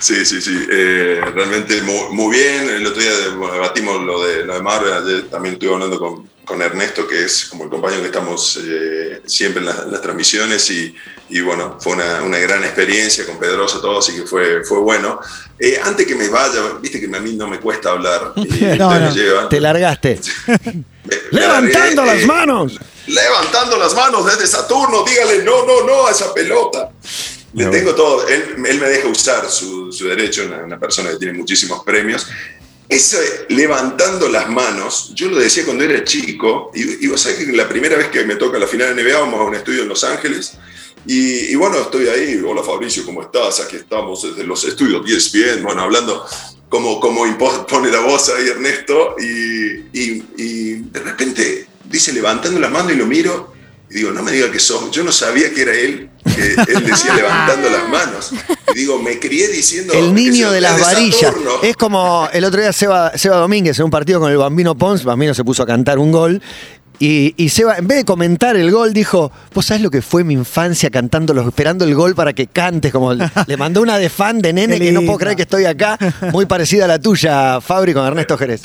Sí, 0.00 0.24
sí, 0.26 0.40
sí. 0.40 0.66
Eh, 0.70 1.20
realmente 1.34 1.80
muy, 1.82 2.08
muy 2.14 2.36
bien. 2.36 2.68
El 2.68 2.86
otro 2.86 3.00
día 3.02 3.12
debatimos 3.52 4.02
lo 4.02 4.22
de, 4.26 4.44
lo 4.44 4.54
de 4.54 4.62
Marvel. 4.62 4.92
Ayer 4.92 5.22
también 5.30 5.54
estuve 5.54 5.72
hablando 5.74 5.98
con, 5.98 6.28
con 6.44 6.60
Ernesto, 6.60 7.06
que 7.06 7.24
es 7.24 7.46
como 7.46 7.64
el 7.64 7.70
compañero 7.70 8.00
que 8.02 8.08
estamos 8.08 8.58
eh, 8.62 9.22
siempre 9.26 9.60
en, 9.60 9.66
las- 9.66 9.80
en 9.84 9.92
las 9.92 10.02
transmisiones. 10.02 10.70
Y, 10.70 10.94
y 11.30 11.40
bueno, 11.40 11.78
fue 11.80 11.94
una, 11.94 12.22
una 12.22 12.38
gran 12.38 12.62
experiencia 12.64 13.24
con 13.24 13.38
Pedroso, 13.38 13.80
todo, 13.80 13.98
así 14.00 14.14
que 14.14 14.22
fue, 14.22 14.62
fue 14.64 14.78
bueno. 14.80 15.20
Eh, 15.58 15.80
antes 15.82 16.06
que 16.06 16.14
me 16.14 16.28
vaya, 16.28 16.60
viste 16.82 17.00
que 17.00 17.14
a 17.16 17.20
mí 17.20 17.32
no 17.34 17.48
me 17.48 17.58
cuesta 17.60 17.90
hablar. 17.90 18.32
No, 18.78 18.90
me 18.90 19.00
no. 19.00 19.14
llevan. 19.14 19.48
Te 19.48 19.60
largaste. 19.60 20.20
Me- 21.04 21.16
me 21.32 21.40
¡Levantando 21.40 22.02
largué, 22.04 22.14
las 22.20 22.22
eh, 22.22 22.26
manos! 22.26 22.72
levantando 23.06 23.76
las 23.76 23.94
manos 23.94 24.24
desde 24.24 24.46
Saturno, 24.46 25.04
dígale 25.04 25.42
no, 25.44 25.66
no, 25.66 25.84
no 25.86 26.06
a 26.06 26.10
esa 26.10 26.32
pelota. 26.32 26.88
Le 27.54 27.66
tengo 27.70 27.94
todo, 27.94 28.26
él, 28.28 28.56
él 28.66 28.80
me 28.80 28.88
deja 28.88 29.08
usar 29.08 29.48
su, 29.50 29.92
su 29.92 30.08
derecho, 30.08 30.44
una, 30.46 30.64
una 30.64 30.78
persona 30.78 31.10
que 31.10 31.16
tiene 31.16 31.34
muchísimos 31.34 31.84
premios. 31.84 32.26
Ese 32.88 33.46
levantando 33.48 34.28
las 34.28 34.50
manos, 34.50 35.12
yo 35.14 35.28
lo 35.28 35.38
decía 35.38 35.64
cuando 35.64 35.84
era 35.84 36.04
chico, 36.04 36.70
y, 36.74 37.04
y 37.04 37.08
vos 37.08 37.20
sabés 37.20 37.38
que 37.38 37.52
la 37.52 37.68
primera 37.68 37.96
vez 37.96 38.08
que 38.08 38.24
me 38.24 38.36
toca 38.36 38.58
la 38.58 38.66
final 38.66 38.94
de 38.94 39.02
NBA, 39.02 39.18
vamos 39.20 39.40
a 39.40 39.44
un 39.44 39.54
estudio 39.54 39.82
en 39.82 39.88
Los 39.88 40.04
Ángeles, 40.04 40.54
y, 41.06 41.52
y 41.52 41.54
bueno, 41.54 41.78
estoy 41.80 42.08
ahí, 42.08 42.42
hola 42.46 42.62
Fabricio, 42.62 43.04
¿cómo 43.04 43.22
estás? 43.22 43.60
Aquí 43.60 43.76
estamos 43.76 44.22
desde 44.22 44.44
los 44.44 44.64
estudios 44.64 45.02
E 45.02 45.08
10 45.08 45.32
bien, 45.32 45.62
bueno, 45.62 45.82
hablando 45.82 46.26
como, 46.68 46.98
como 47.00 47.24
pone 47.68 47.90
la 47.90 48.00
voz 48.00 48.30
ahí 48.30 48.48
Ernesto, 48.48 49.14
y, 49.18 49.98
y- 49.98 50.24
y 50.36 50.74
de 50.90 51.00
repente 51.00 51.66
dice 51.88 52.12
levantando 52.12 52.58
las 52.60 52.70
manos 52.70 52.92
y 52.92 52.96
lo 52.96 53.06
miro, 53.06 53.53
y 53.90 53.94
digo, 53.94 54.10
no 54.10 54.22
me 54.22 54.32
diga 54.32 54.50
que 54.50 54.58
sos, 54.58 54.90
yo 54.90 55.04
no 55.04 55.12
sabía 55.12 55.52
que 55.52 55.62
era 55.62 55.72
él, 55.72 56.10
que 56.24 56.72
él 56.72 56.84
decía 56.84 57.14
levantando 57.16 57.68
las 57.70 57.88
manos. 57.88 58.32
Y 58.74 58.78
digo, 58.78 58.98
me 59.00 59.18
crié 59.18 59.48
diciendo... 59.48 59.92
El 59.92 60.14
niño 60.14 60.50
de 60.50 60.60
las 60.60 60.80
varillas. 60.80 61.32
Es 61.62 61.76
como 61.76 62.28
el 62.32 62.44
otro 62.44 62.60
día 62.60 62.72
Seba, 62.72 63.16
Seba 63.16 63.36
Domínguez 63.36 63.78
en 63.78 63.84
un 63.84 63.90
partido 63.90 64.20
con 64.20 64.32
el 64.32 64.38
Bambino 64.38 64.74
Pons. 64.76 65.04
Bambino 65.04 65.34
se 65.34 65.44
puso 65.44 65.62
a 65.62 65.66
cantar 65.66 65.98
un 65.98 66.10
gol. 66.10 66.42
Y, 66.98 67.34
y 67.36 67.48
Seba, 67.50 67.76
en 67.76 67.86
vez 67.86 67.98
de 67.98 68.04
comentar 68.04 68.56
el 68.56 68.70
gol, 68.70 68.92
dijo: 68.92 69.30
¿Vos 69.52 69.66
sabés 69.66 69.82
lo 69.82 69.90
que 69.90 70.00
fue 70.00 70.24
mi 70.24 70.34
infancia 70.34 70.90
cantándolo, 70.90 71.46
esperando 71.46 71.84
el 71.84 71.94
gol 71.94 72.14
para 72.14 72.32
que 72.32 72.46
cantes? 72.46 72.92
Como 72.92 73.12
le 73.12 73.56
mandó 73.56 73.82
una 73.82 73.98
de 73.98 74.08
fan 74.08 74.40
de 74.40 74.52
nene 74.54 74.78
que 74.78 74.92
no 74.92 75.02
puedo 75.02 75.18
creer 75.18 75.36
que 75.36 75.42
estoy 75.42 75.64
acá, 75.64 75.98
muy 76.32 76.46
parecida 76.46 76.84
a 76.84 76.88
la 76.88 76.98
tuya, 76.98 77.60
Fabri, 77.60 77.94
con 77.94 78.06
Ernesto 78.06 78.38
Jerez. 78.38 78.62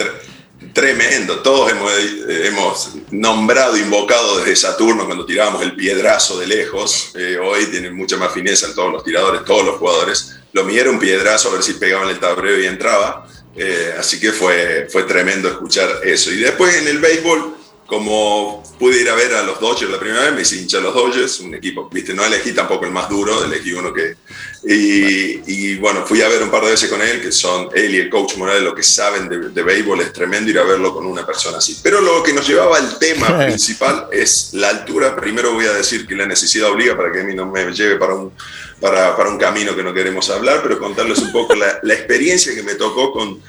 Tre- 0.73 0.89
Tremendo, 0.89 1.39
todos 1.39 1.71
hemos, 1.71 1.91
eh, 1.93 2.47
hemos 2.47 2.89
nombrado, 3.11 3.77
invocado 3.77 4.39
desde 4.39 4.55
Saturno 4.55 5.05
cuando 5.05 5.25
tirábamos 5.25 5.61
el 5.61 5.75
piedrazo 5.75 6.39
de 6.39 6.47
lejos. 6.47 7.11
Eh, 7.15 7.37
hoy 7.41 7.65
tienen 7.67 7.95
mucha 7.95 8.17
más 8.17 8.33
fineza 8.33 8.67
en 8.67 8.75
todos 8.75 8.91
los 8.91 9.03
tiradores, 9.03 9.43
todos 9.45 9.65
los 9.65 9.75
jugadores. 9.77 10.35
Lo 10.53 10.63
mío 10.63 10.89
un 10.89 10.99
piedrazo 10.99 11.49
a 11.49 11.53
ver 11.53 11.63
si 11.63 11.73
pegaban 11.73 12.09
el 12.09 12.19
tablero 12.19 12.59
y 12.59 12.65
entraba. 12.65 13.27
Eh, 13.55 13.93
así 13.97 14.19
que 14.19 14.31
fue, 14.31 14.87
fue 14.91 15.03
tremendo 15.03 15.47
escuchar 15.47 16.01
eso. 16.03 16.31
Y 16.31 16.37
después 16.37 16.75
en 16.75 16.87
el 16.87 16.99
béisbol, 16.99 17.55
como 17.89 18.63
pude 18.77 19.01
ir 19.01 19.09
a 19.09 19.15
ver 19.15 19.33
a 19.33 19.41
los 19.41 19.59
Dodgers 19.59 19.91
la 19.91 19.99
primera 19.99 20.21
vez, 20.25 20.33
me 20.33 20.41
hice 20.43 20.57
hincha 20.57 20.77
a 20.77 20.81
los 20.81 20.93
Dodgers, 20.93 21.39
un 21.39 21.55
equipo, 21.55 21.89
viste, 21.91 22.13
no 22.13 22.23
elegí 22.23 22.51
tampoco 22.53 22.85
el 22.85 22.91
más 22.91 23.09
duro, 23.09 23.43
elegí 23.43 23.73
uno 23.73 23.91
que... 23.91 24.15
Y, 24.63 25.41
y, 25.47 25.75
bueno, 25.77 26.05
fui 26.05 26.21
a 26.21 26.27
ver 26.27 26.43
un 26.43 26.51
par 26.51 26.63
de 26.63 26.71
veces 26.71 26.89
con 26.89 27.01
él, 27.01 27.19
que 27.19 27.31
son 27.31 27.69
él 27.73 27.95
y 27.95 27.97
el 27.97 28.09
coach 28.09 28.35
Morales, 28.35 28.61
lo 28.61 28.75
que 28.75 28.83
saben 28.83 29.27
de, 29.27 29.49
de 29.49 29.63
béisbol, 29.63 30.01
es 30.01 30.13
tremendo 30.13 30.51
ir 30.51 30.59
a 30.59 30.63
verlo 30.63 30.93
con 30.93 31.07
una 31.07 31.25
persona 31.25 31.57
así. 31.57 31.79
Pero 31.81 31.99
lo 31.99 32.21
que 32.21 32.31
nos 32.31 32.47
llevaba 32.47 32.77
al 32.77 32.99
tema 32.99 33.39
principal 33.45 34.07
es 34.11 34.51
la 34.53 34.69
altura. 34.69 35.15
Primero 35.15 35.53
voy 35.53 35.65
a 35.65 35.73
decir 35.73 36.05
que 36.05 36.13
la 36.13 36.27
necesidad 36.27 36.69
obliga 36.69 36.95
para 36.95 37.11
que 37.11 37.21
a 37.21 37.23
mí 37.23 37.33
no 37.33 37.47
me 37.47 37.71
lleve 37.71 37.95
para 37.95 38.13
un, 38.13 38.33
para, 38.79 39.15
para 39.17 39.29
un 39.29 39.39
camino 39.39 39.75
que 39.75 39.81
no 39.81 39.93
queremos 39.93 40.29
hablar, 40.29 40.59
pero 40.61 40.77
contarles 40.77 41.19
un 41.19 41.31
poco 41.31 41.55
la, 41.55 41.79
la 41.81 41.93
experiencia 41.95 42.53
que 42.53 42.61
me 42.61 42.75
tocó 42.75 43.11
con 43.11 43.41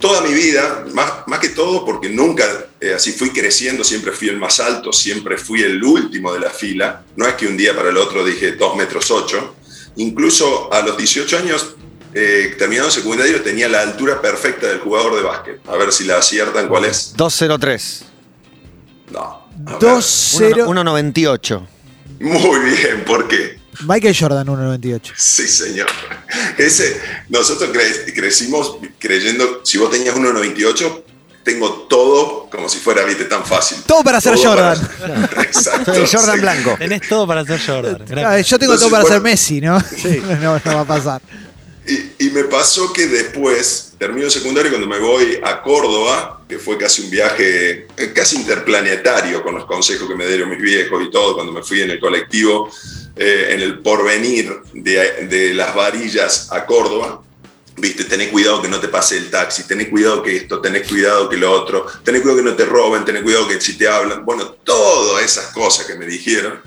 toda 0.00 0.22
mi 0.22 0.32
vida, 0.32 0.84
más, 0.94 1.12
más 1.26 1.38
que 1.38 1.50
todo 1.50 1.84
porque 1.84 2.08
nunca 2.08 2.44
eh, 2.80 2.94
así 2.94 3.12
fui 3.12 3.30
creciendo, 3.30 3.84
siempre 3.84 4.12
fui 4.12 4.28
el 4.28 4.38
más 4.38 4.58
alto, 4.58 4.92
siempre 4.92 5.36
fui 5.36 5.62
el 5.62 5.82
último 5.84 6.32
de 6.32 6.40
la 6.40 6.50
fila. 6.50 7.04
No 7.16 7.26
es 7.26 7.34
que 7.34 7.46
un 7.46 7.56
día 7.56 7.76
para 7.76 7.90
el 7.90 7.96
otro 7.98 8.24
dije 8.24 8.52
2 8.52 8.76
metros 8.76 9.10
8. 9.10 9.56
Incluso 9.96 10.72
a 10.72 10.80
los 10.82 10.96
18 10.96 11.36
años, 11.38 11.76
eh, 12.14 12.54
terminando 12.58 12.90
secundario, 12.90 13.42
tenía 13.42 13.68
la 13.68 13.82
altura 13.82 14.20
perfecta 14.20 14.66
del 14.66 14.80
jugador 14.80 15.16
de 15.16 15.22
básquet. 15.22 15.68
A 15.68 15.76
ver 15.76 15.92
si 15.92 16.04
la 16.04 16.18
aciertan 16.18 16.66
cuál 16.66 16.86
es. 16.86 17.12
203. 17.16 18.04
No. 19.12 19.20
A 19.66 19.72
ver. 19.72 19.78
2-0. 19.78 20.66
1.98. 20.66 21.66
Muy 22.20 22.60
bien, 22.70 23.04
¿por 23.04 23.28
qué? 23.28 23.59
Michael 23.86 24.16
Jordan, 24.18 24.46
1.98. 24.46 25.12
Sí, 25.16 25.48
señor. 25.48 25.86
Ese, 26.58 27.00
nosotros 27.28 27.70
cre- 27.70 28.14
crecimos 28.14 28.76
creyendo, 28.98 29.60
si 29.64 29.78
vos 29.78 29.90
tenías 29.90 30.14
1,98, 30.14 31.02
tengo 31.42 31.72
todo 31.88 32.48
como 32.50 32.68
si 32.68 32.78
fuera, 32.78 33.04
viste, 33.04 33.24
tan 33.24 33.44
fácil. 33.44 33.78
Todo 33.86 34.04
para 34.04 34.20
ser 34.20 34.36
Jordan. 34.36 34.78
para- 35.00 35.42
Exacto. 35.42 35.92
Jordan 36.10 36.34
sí. 36.36 36.40
blanco. 36.40 36.76
Tenés 36.78 37.08
todo 37.08 37.26
para 37.26 37.44
ser 37.44 37.60
Jordan. 37.64 38.02
Ah, 38.24 38.38
Yo 38.40 38.58
tengo 38.58 38.74
Entonces, 38.74 38.80
todo 38.80 38.90
para 38.90 39.02
bueno. 39.02 39.14
ser 39.16 39.22
Messi, 39.22 39.60
¿no? 39.60 39.78
no, 40.42 40.60
no 40.64 40.74
va 40.74 40.80
a 40.80 40.84
pasar. 40.84 41.22
Y, 41.86 42.26
y 42.26 42.30
me 42.30 42.44
pasó 42.44 42.92
que 42.92 43.06
después, 43.06 43.94
termino 43.98 44.26
el 44.26 44.30
secundario, 44.30 44.70
cuando 44.70 44.86
me 44.86 44.98
voy 45.00 45.40
a 45.42 45.62
Córdoba, 45.62 46.42
que 46.46 46.58
fue 46.58 46.76
casi 46.76 47.02
un 47.02 47.10
viaje 47.10 47.86
eh, 47.96 48.12
casi 48.14 48.36
interplanetario 48.36 49.42
con 49.42 49.54
los 49.54 49.64
consejos 49.64 50.06
que 50.06 50.14
me 50.14 50.26
dieron 50.26 50.50
mis 50.50 50.60
viejos 50.60 51.02
y 51.04 51.10
todo, 51.10 51.34
cuando 51.34 51.52
me 51.52 51.62
fui 51.62 51.80
en 51.80 51.90
el 51.90 51.98
colectivo, 51.98 52.70
eh, 53.16 53.48
en 53.50 53.60
el 53.60 53.80
porvenir 53.80 54.60
de, 54.72 55.52
las 55.54 55.74
varillas 55.74 56.48
a 56.52 56.66
Córdoba, 56.66 57.22
Viste, 57.76 58.04
tenés 58.04 58.28
cuidado 58.28 58.60
que 58.60 58.68
no 58.68 58.78
te 58.78 58.88
pase 58.88 59.16
el 59.16 59.30
taxi, 59.30 59.62
tenés 59.62 59.88
cuidado 59.88 60.22
que 60.22 60.36
esto, 60.36 60.60
tenés 60.60 60.86
cuidado 60.86 61.30
que 61.30 61.38
lo 61.38 61.50
otro, 61.50 61.86
tenés 62.04 62.20
cuidado 62.20 62.42
que 62.42 62.50
no 62.50 62.54
te 62.54 62.66
roben, 62.66 63.06
tenés 63.06 63.22
cuidado 63.22 63.48
que 63.48 63.58
si 63.58 63.78
te 63.78 63.88
hablan. 63.88 64.22
Bueno, 64.22 64.50
todas 64.64 65.24
esas 65.24 65.46
cosas 65.46 65.86
que 65.86 65.94
me 65.94 66.04
dijeron, 66.04 66.60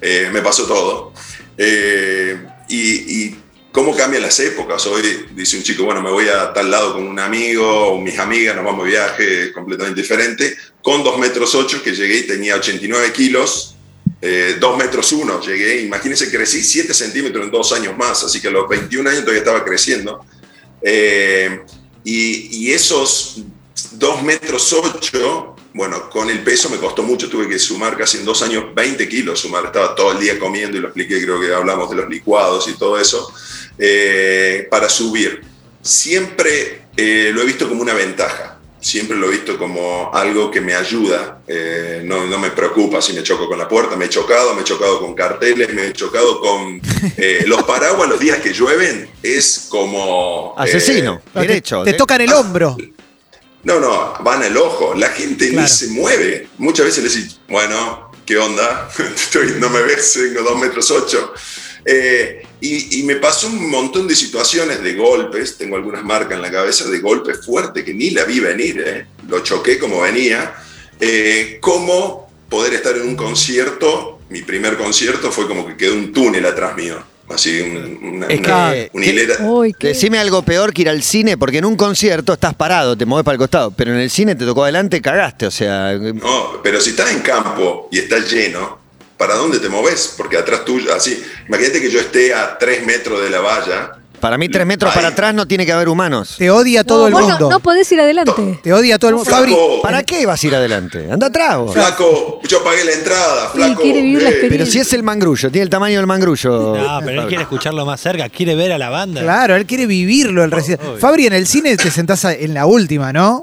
eh, 0.00 0.30
me 0.32 0.40
pasó 0.40 0.64
todo. 0.66 1.12
Eh, 1.58 2.46
y, 2.68 3.24
y 3.24 3.36
cómo 3.72 3.96
cambian 3.96 4.22
las 4.22 4.38
épocas. 4.38 4.86
Hoy 4.86 5.26
dice 5.34 5.56
un 5.56 5.62
chico, 5.62 5.84
bueno, 5.84 6.02
me 6.02 6.10
voy 6.10 6.28
a 6.28 6.52
tal 6.52 6.70
lado 6.70 6.92
con 6.94 7.08
un 7.08 7.18
amigo 7.18 7.88
o 7.88 8.00
mis 8.00 8.18
amigas, 8.18 8.54
nos 8.54 8.64
vamos 8.64 8.84
de 8.84 8.90
viaje 8.90 9.52
completamente 9.52 10.02
diferente, 10.02 10.56
con 10.82 11.02
2 11.02 11.18
metros 11.18 11.54
8 11.54 11.82
que 11.82 11.94
llegué 11.94 12.18
y 12.18 12.26
tenía 12.26 12.56
89 12.56 13.12
kilos, 13.12 13.74
eh, 14.24 14.56
2 14.60 14.76
metros 14.78 15.10
1 15.10 15.40
llegué, 15.40 15.82
imagínense, 15.82 16.30
crecí 16.30 16.62
7 16.62 16.94
centímetros 16.94 17.44
en 17.44 17.50
dos 17.50 17.72
años 17.72 17.96
más, 17.98 18.22
así 18.22 18.40
que 18.40 18.46
a 18.46 18.52
los 18.52 18.68
21 18.68 19.10
años 19.10 19.22
todavía 19.22 19.40
estaba 19.40 19.64
creciendo. 19.64 20.24
Eh, 20.80 21.60
y, 22.04 22.70
esos 22.70 23.42
2 23.92 24.22
metros 24.22 24.72
8, 24.72 25.56
bueno, 25.74 26.08
con 26.08 26.30
el 26.30 26.40
peso 26.44 26.70
me 26.70 26.76
costó 26.76 27.02
mucho, 27.02 27.28
tuve 27.28 27.48
que 27.48 27.58
sumar 27.58 27.96
casi 27.96 28.18
en 28.18 28.24
dos 28.24 28.42
años 28.42 28.72
20 28.72 29.08
kilos, 29.08 29.40
sumar, 29.40 29.66
estaba 29.66 29.94
todo 29.94 30.12
el 30.12 30.20
día 30.20 30.38
comiendo 30.38 30.76
y 30.76 30.80
lo 30.80 30.88
expliqué, 30.88 31.20
creo 31.20 31.40
que 31.40 31.52
hablamos 31.52 31.90
de 31.90 31.96
los 31.96 32.08
licuados 32.08 32.68
y 32.68 32.74
todo 32.74 33.00
eso, 33.00 33.32
eh, 33.76 34.68
para 34.70 34.88
subir. 34.88 35.42
Siempre 35.80 36.86
eh, 36.96 37.32
lo 37.34 37.42
he 37.42 37.44
visto 37.44 37.68
como 37.68 37.82
una 37.82 37.94
ventaja, 37.94 38.51
siempre 38.82 39.16
lo 39.16 39.28
he 39.28 39.30
visto 39.30 39.56
como 39.56 40.10
algo 40.12 40.50
que 40.50 40.60
me 40.60 40.74
ayuda, 40.74 41.40
eh, 41.46 42.02
no, 42.04 42.26
no, 42.26 42.38
me 42.38 42.50
preocupa 42.50 43.00
si 43.00 43.12
me 43.12 43.22
choco 43.22 43.46
con 43.48 43.56
la 43.58 43.68
puerta, 43.68 43.94
me 43.96 44.06
he 44.06 44.08
chocado, 44.08 44.54
me 44.54 44.62
he 44.62 44.64
chocado 44.64 45.00
con 45.00 45.14
carteles, 45.14 45.72
me 45.72 45.86
he 45.86 45.92
chocado 45.92 46.40
con 46.40 46.80
eh, 47.16 47.44
los 47.46 47.62
paraguas 47.62 48.08
los 48.08 48.18
días 48.18 48.38
que 48.40 48.52
llueven, 48.52 49.08
es 49.22 49.66
como... 49.70 50.54
Asesino, 50.58 51.22
Eh, 51.34 51.40
derecho. 51.40 51.84
Te, 51.84 51.92
te 51.92 51.96
tocan 51.96 52.20
el 52.20 52.32
hombro. 52.32 52.76
No, 53.62 53.78
no, 53.78 54.14
van 54.24 54.42
al 54.42 54.56
ojo, 54.56 54.94
la 54.96 55.08
gente 55.10 55.50
Claro. 55.50 55.62
ni 55.62 55.68
se 55.68 55.86
mueve. 55.88 56.48
Muchas 56.58 56.86
veces 56.86 57.04
le 57.04 57.08
decís, 57.10 57.38
bueno, 57.48 58.10
¿qué 58.26 58.36
onda? 58.36 58.90
Estoy- 59.14 59.54
no 59.60 59.70
me 59.70 59.80
ves, 59.82 60.14
tengo 60.14 60.42
dos 60.42 60.58
metros 60.58 60.90
ocho. 60.90 61.32
Eh, 61.84 62.42
y, 62.62 63.00
y 63.00 63.02
me 63.02 63.16
pasó 63.16 63.48
un 63.48 63.68
montón 63.68 64.06
de 64.08 64.14
situaciones 64.16 64.82
de 64.82 64.94
golpes, 64.94 65.58
tengo 65.58 65.76
algunas 65.76 66.04
marcas 66.04 66.32
en 66.32 66.42
la 66.42 66.50
cabeza 66.50 66.88
de 66.88 67.00
golpes 67.00 67.44
fuertes 67.44 67.82
que 67.84 67.92
ni 67.92 68.10
la 68.10 68.24
vi 68.24 68.40
venir, 68.40 68.82
eh. 68.86 69.06
lo 69.28 69.40
choqué 69.40 69.78
como 69.78 70.00
venía. 70.00 70.54
Eh, 71.00 71.58
¿Cómo 71.60 72.30
poder 72.48 72.74
estar 72.74 72.96
en 72.96 73.02
un 73.08 73.16
concierto? 73.16 74.20
Mi 74.30 74.42
primer 74.42 74.76
concierto 74.76 75.30
fue 75.32 75.46
como 75.48 75.66
que 75.66 75.76
quedó 75.76 75.94
un 75.94 76.12
túnel 76.12 76.46
atrás 76.46 76.76
mío, 76.76 77.02
así 77.28 77.60
un- 77.60 77.98
una, 78.14 78.26
Es 78.28 78.38
una- 78.40 78.72
que- 78.72 78.90
una 78.92 79.04
que- 79.04 79.10
hilera. 79.10 79.36
Uy, 79.40 79.74
Decime 79.78 80.18
algo 80.18 80.42
peor 80.42 80.72
que 80.72 80.82
ir 80.82 80.88
al 80.88 81.02
cine, 81.02 81.36
porque 81.36 81.58
en 81.58 81.64
un 81.64 81.76
concierto 81.76 82.32
estás 82.32 82.54
parado, 82.54 82.96
te 82.96 83.04
mueves 83.04 83.24
para 83.24 83.34
el 83.34 83.38
costado, 83.38 83.72
pero 83.72 83.92
en 83.92 83.98
el 84.00 84.10
cine 84.10 84.34
te 84.36 84.44
tocó 84.46 84.62
adelante, 84.62 85.02
cagaste, 85.02 85.46
o 85.46 85.50
sea... 85.50 85.92
No, 85.94 86.62
pero 86.62 86.80
si 86.80 86.90
estás 86.90 87.10
en 87.10 87.20
campo 87.20 87.88
y 87.90 87.98
está 87.98 88.20
lleno, 88.20 88.78
¿para 89.18 89.34
dónde 89.34 89.58
te 89.58 89.68
moves? 89.68 90.14
Porque 90.16 90.36
atrás 90.38 90.64
tuyo, 90.64 90.94
así, 90.94 91.22
imagínate 91.48 91.80
que 91.80 91.90
yo 91.90 92.00
esté 92.00 92.34
a 92.34 92.58
tres 92.58 92.84
metros 92.86 93.22
de 93.22 93.30
la 93.30 93.40
valla. 93.40 93.92
Para 94.20 94.38
mí, 94.38 94.48
tres 94.48 94.64
metros 94.64 94.92
Ahí. 94.92 94.94
para 94.94 95.08
atrás 95.08 95.34
no 95.34 95.48
tiene 95.48 95.66
que 95.66 95.72
haber 95.72 95.88
humanos. 95.88 96.36
Te 96.38 96.48
odia 96.48 96.84
todo 96.84 97.00
No, 97.00 97.06
el 97.08 97.12
vos 97.14 97.22
no- 97.22 97.28
mundo. 97.30 97.50
No, 97.50 97.58
podés 97.58 97.90
ir 97.90 98.00
adelante. 98.00 98.60
Te 98.62 98.72
odia 98.72 98.96
todo 98.96 99.08
el 99.08 99.16
mundo. 99.16 99.28
Fabri, 99.28 99.50
Flaco, 99.52 99.82
¿Para 99.82 100.04
qué 100.04 100.24
vas 100.26 100.40
a 100.40 100.46
ir 100.46 100.54
adelante? 100.54 101.08
Anda 101.10 101.26
atrás, 101.26 101.56
vos. 101.58 101.72
flaco, 101.74 102.40
yo 102.48 102.62
pagué 102.62 102.84
la 102.84 102.92
entrada, 102.92 103.46
Sí, 103.52 103.58
flaco. 103.58 103.82
quiere 103.82 104.00
vivir 104.00 104.22
la 104.22 104.28
eh, 104.28 104.32
experiencia. 104.32 104.58
Pero 104.58 104.70
si 104.70 104.78
es 104.78 104.92
el 104.92 105.02
mangrullo, 105.02 105.50
tiene 105.50 105.64
el 105.64 105.70
tamaño 105.70 105.96
del 105.96 106.06
mangrullo. 106.06 106.76
No, 106.76 107.00
pero 107.04 107.22
él 107.22 107.26
quiere 107.26 107.42
escucharlo 107.42 107.84
más 107.84 108.00
cerca, 108.00 108.28
quiere 108.28 108.54
ver 108.54 108.70
a 108.70 108.78
la 108.78 108.90
banda. 108.90 109.22
claro, 109.22 109.56
él 109.56 109.66
quiere 109.66 109.86
vivirlo 109.86 110.44
el 110.44 110.52
recital. 110.52 110.98
Fabri, 111.00 111.26
en 111.26 111.32
el 111.32 111.48
cine 111.48 111.76
te 111.76 111.90
sentás 111.90 112.24
a- 112.24 112.32
en 112.32 112.54
la 112.54 112.66
última, 112.66 113.12
¿no? 113.12 113.42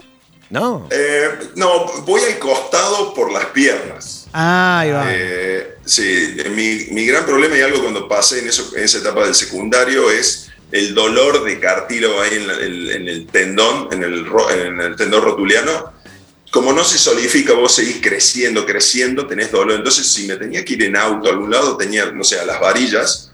¿No? 0.49 0.87
eh, 0.89 1.29
no, 1.55 1.85
voy 2.05 2.21
al 2.23 2.39
costado 2.39 3.13
por 3.13 3.31
las 3.31 3.45
piernas. 3.47 4.27
Ah, 4.33 4.79
ahí 4.79 4.91
va. 4.91 5.05
Eh, 5.09 5.75
sí, 5.85 6.37
mi, 6.55 6.87
mi 6.91 7.05
gran 7.05 7.25
problema 7.25 7.55
y 7.55 7.61
algo 7.61 7.81
cuando 7.81 8.07
pasé 8.07 8.39
en, 8.39 8.47
eso, 8.49 8.71
en 8.75 8.83
esa 8.83 8.97
etapa 8.97 9.25
del 9.25 9.35
secundario 9.35 10.09
es 10.09 10.49
el 10.71 10.95
dolor 10.95 11.43
de 11.43 11.59
cartílago 11.59 12.19
ahí 12.21 12.35
en, 12.35 12.47
la- 12.47 12.59
en- 12.59 12.91
en 12.91 13.07
el 13.07 13.27
tendón, 13.27 13.89
en 13.91 14.03
el, 14.03 14.25
ro- 14.25 14.49
en 14.51 14.79
el 14.81 14.95
tendón 14.95 15.21
rotuliano. 15.23 15.93
Como 16.51 16.73
no 16.73 16.83
se 16.83 16.97
solidifica, 16.97 17.53
vos 17.53 17.75
seguís 17.75 17.97
creciendo, 18.01 18.65
creciendo, 18.65 19.27
tenés 19.27 19.51
dolor. 19.51 19.75
Entonces, 19.75 20.07
si 20.11 20.25
me 20.25 20.35
tenía 20.35 20.65
que 20.65 20.73
ir 20.73 20.83
en 20.83 20.95
auto 20.95 21.29
a 21.29 21.31
algún 21.31 21.51
lado, 21.51 21.77
tenía, 21.77 22.05
no 22.07 22.23
sé, 22.23 22.39
a 22.39 22.45
las 22.45 22.59
varillas, 22.59 23.31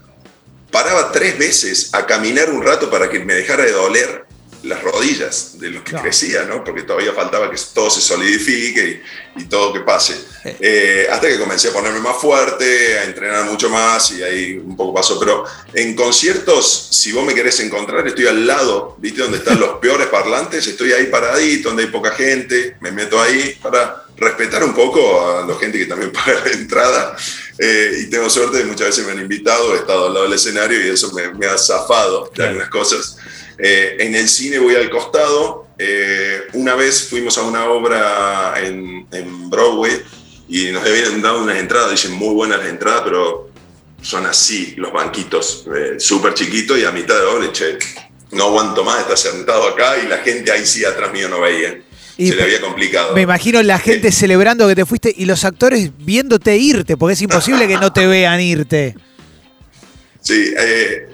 paraba 0.70 1.12
tres 1.12 1.38
veces 1.38 1.94
a 1.94 2.04
caminar 2.04 2.50
un 2.50 2.62
rato 2.62 2.90
para 2.90 3.08
que 3.08 3.20
me 3.20 3.32
dejara 3.32 3.64
de 3.64 3.72
doler 3.72 4.25
las 4.66 4.82
rodillas 4.82 5.58
de 5.58 5.70
lo 5.70 5.82
que 5.84 5.90
Claro. 5.90 6.04
crecía, 6.04 6.42
¿no? 6.44 6.62
Porque 6.64 6.82
todavía 6.82 7.12
faltaba 7.12 7.50
que 7.50 7.56
todo 7.74 7.88
se 7.90 8.00
solidifique 8.00 9.02
y, 9.36 9.42
y 9.42 9.44
todo 9.46 9.72
que 9.72 9.80
pase. 9.80 10.14
Eh, 10.44 11.06
hasta 11.10 11.28
que 11.28 11.38
comencé 11.38 11.68
a 11.68 11.72
ponerme 11.72 12.00
más 12.00 12.16
fuerte, 12.16 12.98
a 12.98 13.04
entrenar 13.04 13.44
mucho 13.46 13.68
más 13.70 14.10
y 14.12 14.22
ahí 14.22 14.58
un 14.58 14.76
poco 14.76 14.94
pasó. 14.94 15.18
Pero 15.18 15.44
en 15.74 15.94
conciertos, 15.94 16.88
si 16.90 17.12
vos 17.12 17.24
me 17.24 17.34
querés 17.34 17.58
encontrar, 17.60 18.06
estoy 18.06 18.26
al 18.26 18.46
lado, 18.46 18.96
¿viste? 18.98 19.22
Donde 19.22 19.38
están 19.38 19.58
los 19.60 19.78
peores 19.78 20.06
parlantes, 20.08 20.66
estoy 20.66 20.92
ahí 20.92 21.06
paradito, 21.06 21.68
donde 21.68 21.84
hay 21.84 21.90
poca 21.90 22.10
gente, 22.12 22.76
me 22.80 22.90
meto 22.92 23.20
ahí 23.20 23.58
para 23.62 24.02
respetar 24.16 24.64
un 24.64 24.72
poco 24.74 25.28
a 25.30 25.46
la 25.46 25.54
gente 25.58 25.78
que 25.78 25.86
también 25.86 26.10
paga 26.24 26.40
la 26.44 26.50
entrada. 26.52 27.16
Eh, 27.58 28.00
y 28.02 28.10
tengo 28.10 28.28
suerte 28.28 28.62
muchas 28.64 28.88
veces 28.88 29.06
me 29.06 29.12
han 29.12 29.20
invitado, 29.20 29.74
he 29.74 29.78
estado 29.78 30.06
al 30.06 30.12
lado 30.14 30.24
del 30.24 30.34
escenario 30.34 30.84
y 30.84 30.90
eso 30.90 31.10
me, 31.12 31.32
me 31.34 31.46
ha 31.46 31.56
zafado 31.56 32.30
de 32.34 32.44
algunas 32.46 32.68
cosas. 32.70 33.16
Eh, 33.58 33.96
en 34.00 34.14
el 34.14 34.28
cine 34.28 34.58
voy 34.58 34.74
al 34.74 34.90
costado. 34.90 35.66
Eh, 35.78 36.42
una 36.54 36.74
vez 36.74 37.08
fuimos 37.08 37.36
a 37.38 37.42
una 37.42 37.66
obra 37.66 38.54
en, 38.62 39.06
en 39.12 39.50
Broadway 39.50 39.92
y 40.48 40.70
nos 40.70 40.86
habían 40.86 41.20
dado 41.20 41.42
unas 41.42 41.58
entradas, 41.58 41.90
dicen 41.90 42.12
muy 42.12 42.34
buenas 42.34 42.58
las 42.58 42.68
entradas, 42.68 43.02
pero 43.04 43.50
son 44.00 44.26
así 44.26 44.74
los 44.76 44.92
banquitos, 44.92 45.66
eh, 45.74 45.98
súper 45.98 46.34
chiquitos 46.34 46.78
y 46.78 46.84
a 46.84 46.92
mitad 46.92 47.18
de 47.18 47.26
obra, 47.26 47.52
che, 47.52 47.78
no 48.32 48.44
aguanto 48.44 48.84
más, 48.84 49.00
está 49.00 49.16
sentado 49.16 49.68
acá 49.68 49.96
y 50.02 50.08
la 50.08 50.18
gente 50.18 50.52
ahí 50.52 50.64
sí 50.64 50.84
atrás 50.84 51.12
mío 51.12 51.28
no 51.28 51.40
veía. 51.40 51.80
Y 52.18 52.28
Se 52.28 52.36
le 52.36 52.44
había 52.44 52.60
complicado. 52.62 53.14
Me 53.14 53.22
imagino 53.22 53.62
la 53.62 53.78
gente 53.78 54.10
celebrando 54.10 54.66
que 54.68 54.74
te 54.74 54.86
fuiste 54.86 55.12
y 55.14 55.26
los 55.26 55.44
actores 55.44 55.90
viéndote 55.98 56.56
irte, 56.56 56.96
porque 56.96 57.12
es 57.12 57.20
imposible 57.20 57.68
que 57.68 57.76
no 57.76 57.92
te 57.92 58.06
vean 58.06 58.40
irte. 58.40 58.94
Sí, 60.26 60.52
eh, 60.58 61.08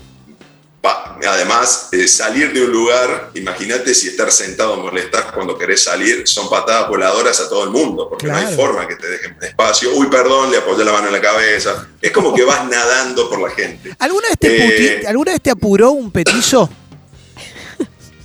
además, 0.83 1.89
eh, 1.93 2.09
salir 2.09 2.53
de 2.53 2.65
un 2.65 2.73
lugar, 2.73 3.31
imagínate 3.35 3.95
si 3.95 4.09
estar 4.09 4.33
sentado 4.33 4.77
molestar 4.77 5.33
cuando 5.33 5.57
querés 5.57 5.85
salir, 5.85 6.27
son 6.27 6.49
patadas 6.51 6.89
voladoras 6.89 7.39
a 7.41 7.49
todo 7.49 7.65
el 7.65 7.71
mundo, 7.71 8.09
porque 8.09 8.27
no 8.27 8.37
hay 8.37 8.55
forma 8.57 8.87
que 8.89 8.97
te 8.97 9.09
dejen 9.09 9.37
espacio. 9.41 9.95
Uy, 9.95 10.09
perdón, 10.09 10.51
le 10.51 10.59
apoyé 10.59 10.85
la 10.85 10.93
mano 10.93 11.07
en 11.07 11.13
la 11.13 11.21
cabeza. 11.21 11.87
Es 12.01 12.11
como 12.11 12.35
que 12.35 12.43
vas 12.45 12.67
nadando 12.69 13.29
por 13.31 13.41
la 13.41 13.51
gente. 13.51 13.95
¿Alguna 13.99 14.29
vez 14.29 14.39
te, 14.39 14.57
Eh, 14.57 15.01
puti- 15.03 15.07
¿alguna 15.09 15.33
vez 15.33 15.41
te 15.41 15.51
apuró 15.51 15.91
un 15.93 16.11
petizo? 16.11 16.69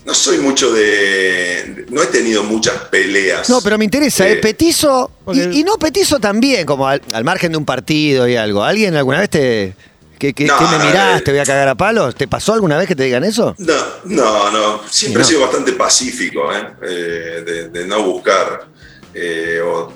No 0.05 0.13
soy 0.13 0.37
mucho 0.37 0.71
de... 0.71 1.85
No 1.89 2.01
he 2.01 2.05
tenido 2.07 2.41
muchas 2.41 2.75
peleas. 2.89 3.49
No, 3.49 3.59
pero 3.61 3.77
me 3.77 3.83
interesa, 3.83 4.25
¿eh? 4.25 4.33
Eh, 4.33 4.35
Petizo, 4.37 5.11
y 5.33 5.65
no 5.65 5.75
petizo 5.77 6.17
también, 6.17 6.65
como 6.65 6.87
al, 6.87 7.01
al 7.11 7.25
margen 7.25 7.51
de 7.51 7.57
un 7.57 7.65
partido 7.65 8.25
y 8.25 8.37
algo. 8.37 8.63
¿Alguien 8.63 8.95
alguna 8.95 9.19
vez 9.19 9.29
te... 9.29 9.73
que, 10.17 10.33
que- 10.33 10.45
No, 10.45 10.57
que 10.57 10.65
me 10.65 10.77
no, 10.79 10.85
mirás, 10.85 11.19
eh. 11.19 11.23
te 11.23 11.31
voy 11.31 11.39
a 11.39 11.45
cagar 11.45 11.67
a 11.67 11.75
palos? 11.75 12.15
¿Te 12.15 12.27
pasó 12.27 12.53
alguna 12.53 12.77
vez 12.77 12.87
que 12.87 12.95
te 12.95 13.03
digan 13.03 13.23
eso? 13.23 13.55
No, 13.57 13.73
no, 14.05 14.51
no. 14.51 14.81
Siempre 14.89 15.21
No. 15.21 15.25
he 15.27 15.29
sido 15.29 15.41
bastante 15.41 15.73
pacífico, 15.73 16.51
¿eh? 16.53 16.67
Eh, 16.83 17.43
de, 17.45 17.69
de 17.69 17.85
no 17.87 18.03
buscar. 18.03 18.67
eh, 19.13 19.59
o, 19.65 19.91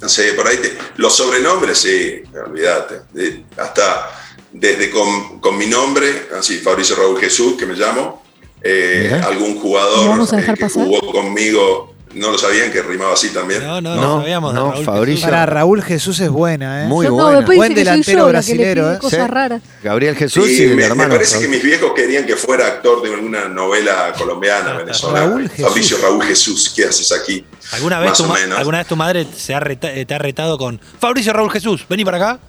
no 0.00 0.08
sé, 0.08 0.32
por 0.34 0.46
ahí. 0.48 0.56
te- 0.58 0.76
los 0.96 1.14
sobrenombres, 1.16 1.78
sí, 1.78 2.22
olvídate. 2.46 3.00
De- 3.12 3.44
hasta 3.56 4.10
desde 4.52 4.90
con, 4.90 5.40
con 5.40 5.56
mi 5.56 5.66
nombre, 5.66 6.28
así, 6.38 6.58
Fabricio 6.58 6.96
Raúl 6.96 7.18
Jesús, 7.20 7.54
que 7.58 7.64
me 7.66 7.74
llamo, 7.74 8.22
eh, 8.62 9.18
algún 9.24 9.54
¿Lo 9.54 9.60
jugador 9.60 10.08
vamos 10.08 10.32
a 10.32 10.36
dejar 10.36 10.54
eh, 10.54 10.58
que 10.58 10.64
pasar? 10.64 10.84
jugó 10.86 11.12
conmigo, 11.12 11.91
no 12.14 12.30
lo 12.30 12.38
sabían 12.38 12.70
que 12.70 12.82
rimaba 12.82 13.14
así 13.14 13.30
también. 13.30 13.62
No, 13.62 13.80
no, 13.80 13.94
No, 13.94 14.00
no, 14.00 14.20
sabíamos 14.20 14.52
de 14.54 14.60
no, 14.60 14.72
Raúl 14.72 14.84
Fabricio. 14.84 15.14
Jesús. 15.16 15.30
Para 15.30 15.46
Raúl 15.46 15.82
Jesús 15.82 16.20
es 16.20 16.28
buena, 16.28 16.84
¿eh? 16.84 16.86
Muy 16.86 17.06
No, 17.06 17.12
buena. 17.14 17.40
Buen 17.40 17.74
delantero 17.74 18.26
brasilero, 18.28 18.92
¿eh? 18.92 18.98
Cosas 18.98 19.20
Sí. 19.20 19.26
raras. 19.30 19.62
Gabriel 19.82 20.16
Jesús 20.16 20.46
Sí, 20.46 20.58
y 20.58 20.62
el 20.64 20.70
me, 20.70 20.76
me 20.76 20.84
hermano. 20.84 21.14
parece 21.14 21.38
que 21.40 21.48
mis 21.48 21.62
viejos 21.62 21.92
querían 21.94 22.24
que 22.26 22.36
fuera 22.36 22.66
actor 22.66 23.02
de 23.02 23.14
alguna 23.14 23.48
novela 23.48 24.12
colombiana, 24.16 24.72
venezolana. 24.78 25.26
Raúl 25.26 25.48
Jesús. 25.48 25.66
Fabricio 25.68 25.96
Raúl 26.02 26.24
Jesús, 26.24 26.72
¿qué 26.74 26.84
haces 26.84 27.12
aquí? 27.12 27.44
¿Alguna 27.72 27.98
vez, 28.00 28.10
Más 28.10 28.18
tu 28.18 28.24
o 28.24 28.28
ma- 28.28 28.34
menos. 28.34 28.58
¿Alguna 28.58 28.78
vez 28.78 28.86
tu 28.86 28.96
madre 28.96 29.26
se 29.36 29.54
ha 29.54 29.60
reta- 29.60 29.92
te 30.06 30.14
ha 30.14 30.18
retado 30.18 30.58
con 30.58 30.80
Fabricio 31.00 31.32
Raúl 31.32 31.50
Jesús? 31.50 31.84
Vení 31.88 32.04
para 32.04 32.16
acá. 32.18 32.40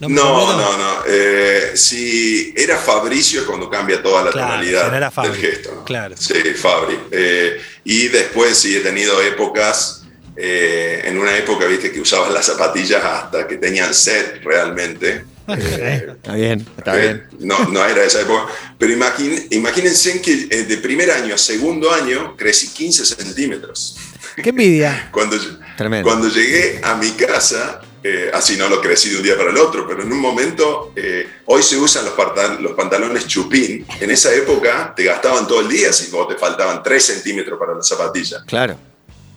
No, 0.00 0.08
no, 0.08 0.56
no. 0.78 0.94
Eh, 1.08 1.72
si 1.74 2.54
era 2.56 2.76
Fabricio 2.76 3.40
es 3.40 3.46
cuando 3.46 3.68
cambia 3.68 4.00
toda 4.00 4.22
la 4.22 4.30
Claro, 4.30 4.48
tonalidad 4.50 4.84
si 4.84 4.90
no 4.90 4.96
era 4.96 5.06
del 5.06 5.12
Fabri, 5.12 5.40
gesto. 5.40 5.74
¿no? 5.74 5.84
claro. 5.84 6.14
Sí, 6.16 6.34
Fabri. 6.54 6.96
Eh, 7.10 7.60
y 7.90 8.08
después 8.08 8.58
sí 8.58 8.76
he 8.76 8.80
tenido 8.80 9.20
épocas, 9.22 10.02
eh, 10.36 11.00
en 11.04 11.18
una 11.18 11.34
época, 11.36 11.64
viste, 11.66 11.90
que 11.90 12.00
usabas 12.02 12.30
las 12.32 12.44
zapatillas 12.44 13.02
hasta 13.02 13.48
que 13.48 13.56
tenían 13.56 13.94
set 13.94 14.40
realmente. 14.44 15.24
Eh, 15.50 16.06
Está 16.10 16.34
bien, 16.34 16.66
está 16.76 16.94
eh, 16.98 17.00
bien. 17.00 17.24
No, 17.38 17.58
no 17.70 17.82
era 17.82 18.04
esa 18.04 18.20
época. 18.20 18.52
Pero 18.78 18.92
imagín- 18.92 19.46
imagínense 19.48 20.20
que 20.20 20.46
eh, 20.50 20.64
de 20.64 20.76
primer 20.76 21.10
año 21.10 21.34
a 21.34 21.38
segundo 21.38 21.90
año 21.90 22.36
crecí 22.36 22.68
15 22.68 23.06
centímetros. 23.06 23.96
Qué 24.42 24.50
envidia. 24.50 25.08
Cuando, 25.12 25.38
Tremendo. 25.78 26.06
cuando 26.06 26.28
llegué 26.28 26.80
a 26.82 26.96
mi 26.96 27.12
casa, 27.12 27.80
eh, 28.02 28.30
así 28.32 28.56
no 28.56 28.68
lo 28.68 28.80
crecí 28.80 29.10
de 29.10 29.16
un 29.16 29.22
día 29.22 29.36
para 29.36 29.50
el 29.50 29.56
otro, 29.58 29.86
pero 29.88 30.02
en 30.02 30.12
un 30.12 30.20
momento, 30.20 30.92
eh, 30.94 31.28
hoy 31.46 31.62
se 31.62 31.76
usan 31.76 32.04
los, 32.04 32.72
pantalones 32.74 33.26
chupín. 33.26 33.86
En 34.00 34.10
esa 34.10 34.32
época 34.34 34.92
te 34.96 35.04
gastaban 35.04 35.46
todo 35.46 35.60
el 35.60 35.68
día 35.68 35.92
si 35.92 36.10
vos 36.10 36.28
te 36.28 36.36
faltaban 36.36 36.82
3 36.82 37.02
centímetros 37.04 37.58
para 37.58 37.74
la 37.74 37.82
zapatilla. 37.82 38.38
Claro. 38.46 38.76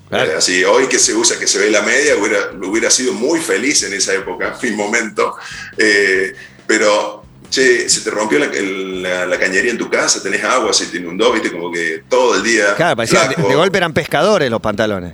Claro. 0.09 0.31
Eh, 0.31 0.35
así, 0.35 0.63
hoy 0.63 0.87
que 0.87 0.99
se 0.99 1.13
usa, 1.13 1.39
que 1.39 1.47
se 1.47 1.57
ve 1.57 1.69
la 1.71 1.81
media, 1.81 2.15
hubiera, 2.17 2.51
hubiera 2.61 2.91
sido 2.91 3.13
muy 3.13 3.39
feliz 3.39 3.81
en 3.83 3.93
esa 3.93 4.13
época, 4.13 4.57
mi 4.63 4.71
momento. 4.71 5.35
Pero, 6.67 7.23
che, 7.49 7.89
se 7.89 8.01
te 8.01 8.09
rompió 8.11 8.39
la, 8.39 8.45
el- 8.45 9.01
la- 9.03 9.25
la 9.25 9.39
cañería 9.39 9.71
en 9.71 9.77
tu 9.77 9.89
casa, 9.89 10.21
tenés 10.21 10.43
agua, 10.43 10.73
se 10.73 10.85
te 10.87 10.97
inundó, 10.97 11.31
viste, 11.33 11.51
como 11.51 11.71
que 11.71 12.03
todo 12.09 12.35
el 12.35 12.43
día. 12.43 12.75
Claro, 12.75 12.95
parecía, 12.95 13.27
de, 13.27 13.41
de 13.43 13.55
golpe 13.55 13.77
eran 13.77 13.93
pescadores 13.93 14.49
los 14.49 14.61
pantalones. 14.61 15.13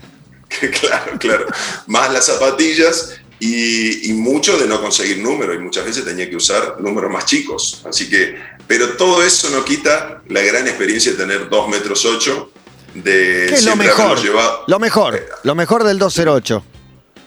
claro, 0.81 1.13
claro. 1.19 1.45
Más 1.87 2.11
las 2.13 2.25
zapatillas 2.25 3.19
y, 3.39 4.09
y 4.09 4.13
mucho 4.13 4.57
de 4.57 4.67
no 4.67 4.81
conseguir 4.81 5.19
números. 5.19 5.55
Y 5.55 5.59
muchas 5.59 5.85
veces 5.85 6.03
tenía 6.05 6.29
que 6.29 6.35
usar 6.35 6.77
números 6.79 7.11
más 7.11 7.25
chicos. 7.25 7.81
Así 7.87 8.09
que, 8.09 8.35
pero 8.67 8.89
todo 8.97 9.23
eso 9.23 9.49
no 9.49 9.63
quita 9.65 10.21
la 10.29 10.41
gran 10.41 10.67
experiencia 10.67 11.11
de 11.11 11.17
tener 11.17 11.49
2 11.49 11.69
metros 11.69 12.05
8. 12.05 12.51
De 12.95 13.45
¿Qué 13.49 13.55
es 13.55 13.63
lo 13.63 13.75
mejor? 13.75 14.19
llevado- 14.21 14.63
Lo 14.67 14.79
mejor. 14.79 15.23
Lo 15.43 15.53
mejor 15.55 15.83
del 15.83 15.99
208. 15.99 16.63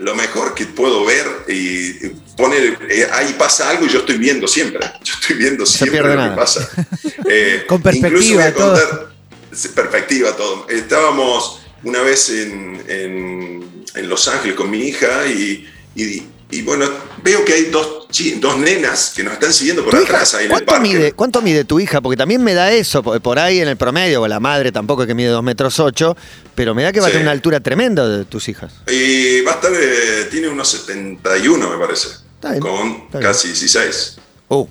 lo 0.01 0.15
mejor 0.15 0.55
que 0.55 0.65
puedo 0.65 1.05
ver 1.05 1.27
y 1.47 2.09
poner, 2.37 2.79
eh, 2.89 3.07
ahí 3.13 3.35
pasa 3.39 3.69
algo 3.69 3.85
y 3.85 3.91
yo 3.91 3.99
estoy 3.99 4.17
viendo 4.17 4.49
siempre, 4.49 4.81
yo 5.05 5.13
estoy 5.21 5.37
viendo 5.37 5.67
siempre 5.67 6.01
lo 6.01 6.17
nada. 6.17 6.31
que 6.31 6.37
pasa. 6.41 6.69
Eh, 7.29 7.65
Con 7.69 7.83
perspectiva, 7.83 8.09
incluso 8.19 8.35
voy 8.35 8.43
a 8.43 8.55
todo. 8.55 8.73
contar- 8.89 9.75
perspectiva 9.75 10.33
todo. 10.37 10.67
Estábamos 10.71 11.61
una 11.85 12.01
vez 12.03 12.31
en, 12.31 12.83
en- 12.89 13.85
en 13.95 14.09
Los 14.09 14.27
Ángeles 14.29 14.57
con 14.57 14.71
mi 14.71 14.79
hija 14.89 15.27
y, 15.27 15.69
y- 15.95 16.23
y 16.53 16.63
bueno, 16.63 16.85
veo 17.23 17.45
que 17.45 17.53
hay 17.53 17.65
dos, 17.67 18.09
dos 18.41 18.59
nenas 18.59 19.13
que 19.15 19.23
nos 19.23 19.35
están 19.35 19.53
siguiendo 19.53 19.85
por 19.85 19.95
¿Tu 19.95 20.03
hija, 20.03 20.15
atrás 20.15 20.35
ahí 20.35 20.47
en 20.47 20.51
el 20.51 20.51
¿cuánto, 20.51 20.67
parque. 20.73 20.83
mide, 20.89 21.13
¿Cuánto 21.13 21.43
mide 21.43 21.65
tu 21.65 21.79
hija? 21.79 22.01
Porque 22.01 22.17
también 22.17 22.43
me 22.43 22.55
da 22.55 22.73
eso, 22.73 23.05
por, 23.05 23.39
ahí 23.39 23.61
en 23.61 23.69
el 23.69 23.77
promedio, 23.77 24.23
o 24.23 24.27
la 24.27 24.41
madre 24.41 24.73
tampoco 24.73 25.03
es 25.03 25.07
que 25.07 25.15
mide 25.15 25.29
2 25.29 25.45
metros 25.45 25.79
8, 25.79 26.17
pero 26.57 26.75
me 26.75 26.83
da 26.83 26.91
que 26.91 26.99
va 26.99 27.07
a 27.07 27.11
tener 27.11 27.23
una 27.23 27.31
altura 27.31 27.61
tremenda 27.61 28.09
de 28.09 28.25
tus 28.25 28.49
hijas. 28.49 28.73
Y 28.91 29.43
va 29.43 29.53
a 29.53 29.55
estar, 29.55 29.71
eh, 29.73 30.27
tiene 30.29 30.49
unos 30.49 30.69
71 30.69 31.71
me 31.71 31.79
parece, 31.79 32.09
Está 32.35 32.51
bien, 32.51 32.61
con 32.63 32.89
está 33.05 33.19
bien. 33.19 33.31
casi 33.31 33.47
16. 33.49 34.17
Uh, 34.49 34.67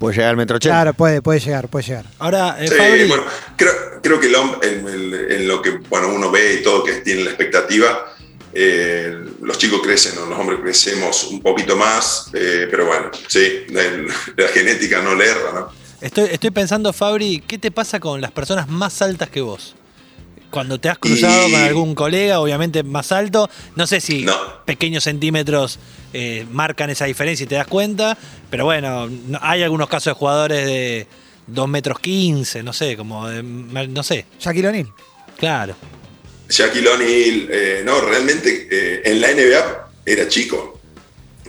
puede 0.00 0.16
llegar 0.16 0.30
al 0.30 0.36
metro 0.36 0.56
80. 0.56 0.74
Claro, 0.74 0.94
puede, 0.94 1.22
puede 1.22 1.38
llegar, 1.38 1.68
puede 1.68 1.86
llegar. 1.86 2.06
Ahora, 2.18 2.56
eh, 2.58 2.66
Sí, 2.66 2.74
Fabri, 2.74 3.06
bueno, 3.06 3.22
creo, 3.56 3.72
creo 4.02 4.18
que 4.18 4.26
el 4.26 4.34
en, 4.34 4.88
el- 4.88 5.32
en 5.32 5.46
lo 5.46 5.62
que 5.62 5.78
bueno, 5.88 6.08
uno 6.12 6.28
ve 6.32 6.54
y 6.54 6.62
todo 6.64 6.82
que 6.82 6.94
tiene 6.94 7.22
la 7.22 7.30
expectativa, 7.30 8.16
eh, 8.52 9.16
los 9.42 9.58
chicos 9.58 9.80
crecen 9.82 10.18
o 10.18 10.26
los 10.26 10.38
hombres 10.38 10.60
crecemos 10.60 11.24
un 11.24 11.40
poquito 11.40 11.76
más, 11.76 12.30
eh, 12.34 12.66
pero 12.70 12.86
bueno, 12.86 13.10
sí, 13.28 13.64
la, 13.70 13.82
la 14.36 14.48
genética 14.52 15.02
no 15.02 15.14
le 15.14 15.26
erra, 15.26 15.52
¿no? 15.54 15.68
estoy, 16.00 16.28
estoy 16.32 16.50
pensando, 16.50 16.92
Fabri, 16.92 17.42
¿qué 17.46 17.58
te 17.58 17.70
pasa 17.70 18.00
con 18.00 18.20
las 18.20 18.32
personas 18.32 18.68
más 18.68 19.00
altas 19.02 19.28
que 19.30 19.40
vos? 19.40 19.74
Cuando 20.50 20.80
te 20.80 20.88
has 20.88 20.98
cruzado 20.98 21.46
Y- 21.48 21.52
con 21.52 21.60
algún 21.60 21.94
colega, 21.94 22.40
obviamente 22.40 22.82
más 22.82 23.12
alto, 23.12 23.48
no 23.76 23.86
sé 23.86 24.00
si 24.00 24.22
No. 24.24 24.34
pequeños 24.64 25.04
centímetros 25.04 25.78
eh, 26.12 26.44
marcan 26.50 26.90
esa 26.90 27.04
diferencia 27.04 27.44
y 27.44 27.46
te 27.46 27.54
das 27.54 27.68
cuenta, 27.68 28.18
pero 28.50 28.64
bueno, 28.64 29.08
no- 29.08 29.38
hay 29.42 29.62
algunos 29.62 29.88
casos 29.88 30.12
de 30.14 30.18
jugadores 30.18 30.66
de 30.66 31.06
2 31.46 31.68
metros 31.68 32.00
15, 32.00 32.64
no 32.64 32.72
sé, 32.72 32.96
como 32.96 33.28
de, 33.28 33.42
no 33.44 34.02
sé, 34.02 34.26
Shaquille 34.40 34.68
O'Neal. 34.68 34.88
claro. 35.38 35.76
Shaquille 36.50 36.88
O'Neal, 36.88 37.48
eh, 37.50 37.82
no, 37.84 38.00
realmente 38.00 38.68
eh, 38.70 39.02
en 39.04 39.20
la 39.20 39.28
NBA 39.32 39.88
era 40.04 40.28
chico, 40.28 40.80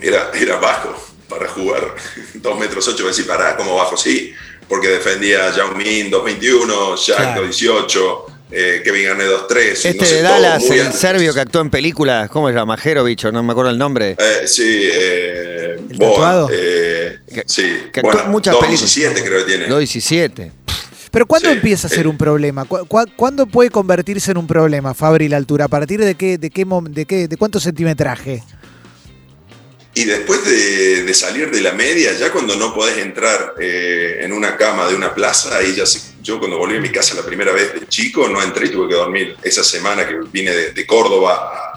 era, 0.00 0.30
era 0.34 0.56
bajo 0.56 0.94
para 1.28 1.48
jugar 1.48 1.94
2 2.34 2.58
metros 2.58 2.86
8, 2.88 3.06
decir, 3.06 3.26
pará, 3.26 3.56
como 3.56 3.74
bajo, 3.76 3.96
sí, 3.96 4.32
porque 4.68 4.88
defendía 4.88 5.48
a 5.48 5.56
Yao 5.56 5.74
Min 5.74 6.10
221, 6.10 6.96
Shaq 6.96 7.16
Claro. 7.16 7.42
18, 7.44 8.26
eh, 8.54 8.80
Kevin 8.84 9.04
Garnett 9.06 9.28
23, 9.28 9.84
Este 9.86 9.98
no 10.00 10.06
sé, 10.06 10.14
de 10.16 10.22
Dallas, 10.22 10.70
el 10.70 10.80
alto. 10.82 10.98
serbio 10.98 11.34
que 11.34 11.40
actuó 11.40 11.60
en 11.62 11.70
películas, 11.70 12.28
¿cómo 12.30 12.48
se 12.48 12.54
llama? 12.54 12.76
Jerovich, 12.76 13.24
o 13.24 13.32
no 13.32 13.42
me 13.42 13.52
acuerdo 13.52 13.70
el 13.70 13.78
nombre. 13.78 14.16
Eh, 14.18 14.42
sí, 14.46 14.88
eh, 14.92 15.76
¿El 15.90 15.96
Boa, 15.98 16.48
eh, 16.52 17.18
Que- 17.34 17.44
sí, 17.46 17.84
que 17.92 18.00
en 18.00 18.30
muchas 18.30 18.54
películas. 18.56 18.80
17 18.94 19.24
creo 19.24 19.38
que 19.40 19.44
tiene. 19.50 19.66
217. 19.66 20.52
Pero 21.12 21.26
¿cuándo 21.26 21.50
Sí, 21.50 21.54
empieza 21.54 21.86
a 21.86 21.90
ser 21.90 22.08
un 22.08 22.16
problema? 22.18 22.64
¿Cu- 22.64 22.86
cu- 22.86 23.06
¿Cuándo 23.16 23.46
puede 23.46 23.70
convertirse 23.70 24.30
en 24.32 24.38
un 24.38 24.46
problema, 24.46 24.94
Fabri, 24.94 25.28
la 25.28 25.36
altura? 25.36 25.66
¿A 25.66 25.68
partir 25.68 26.00
de 26.00 26.14
qué, 26.16 26.38
de 26.38 26.50
qué, 26.50 26.64
de 26.90 27.06
qué, 27.06 27.28
de 27.28 27.36
cuánto 27.36 27.60
centimetraje? 27.60 28.42
Y 29.94 30.04
después 30.06 30.42
de, 30.46 31.02
de 31.04 31.14
salir 31.14 31.50
de 31.50 31.60
la 31.60 31.72
media, 31.74 32.12
ya 32.18 32.32
cuando 32.32 32.56
no 32.56 32.72
podés 32.74 32.96
entrar 32.96 33.52
eh, 33.60 34.20
en 34.22 34.32
una 34.32 34.56
cama 34.56 34.88
de 34.88 34.94
una 34.96 35.14
plaza, 35.14 35.54
ahí 35.58 35.74
ya 35.76 35.84
se- 35.84 36.00
yo 36.22 36.38
cuando 36.38 36.56
volví 36.56 36.78
a 36.78 36.80
mi 36.80 36.88
casa 36.90 37.14
la 37.14 37.26
primera 37.26 37.52
vez 37.52 37.74
de 37.74 37.86
chico, 37.88 38.26
no 38.28 38.42
entré 38.42 38.66
y 38.66 38.70
tuve 38.70 38.88
que 38.88 38.94
dormir. 38.94 39.36
Esa 39.42 39.62
semana 39.62 40.08
que 40.08 40.14
vine 40.32 40.50
de, 40.50 40.72
de 40.72 40.86
Córdoba 40.86 41.34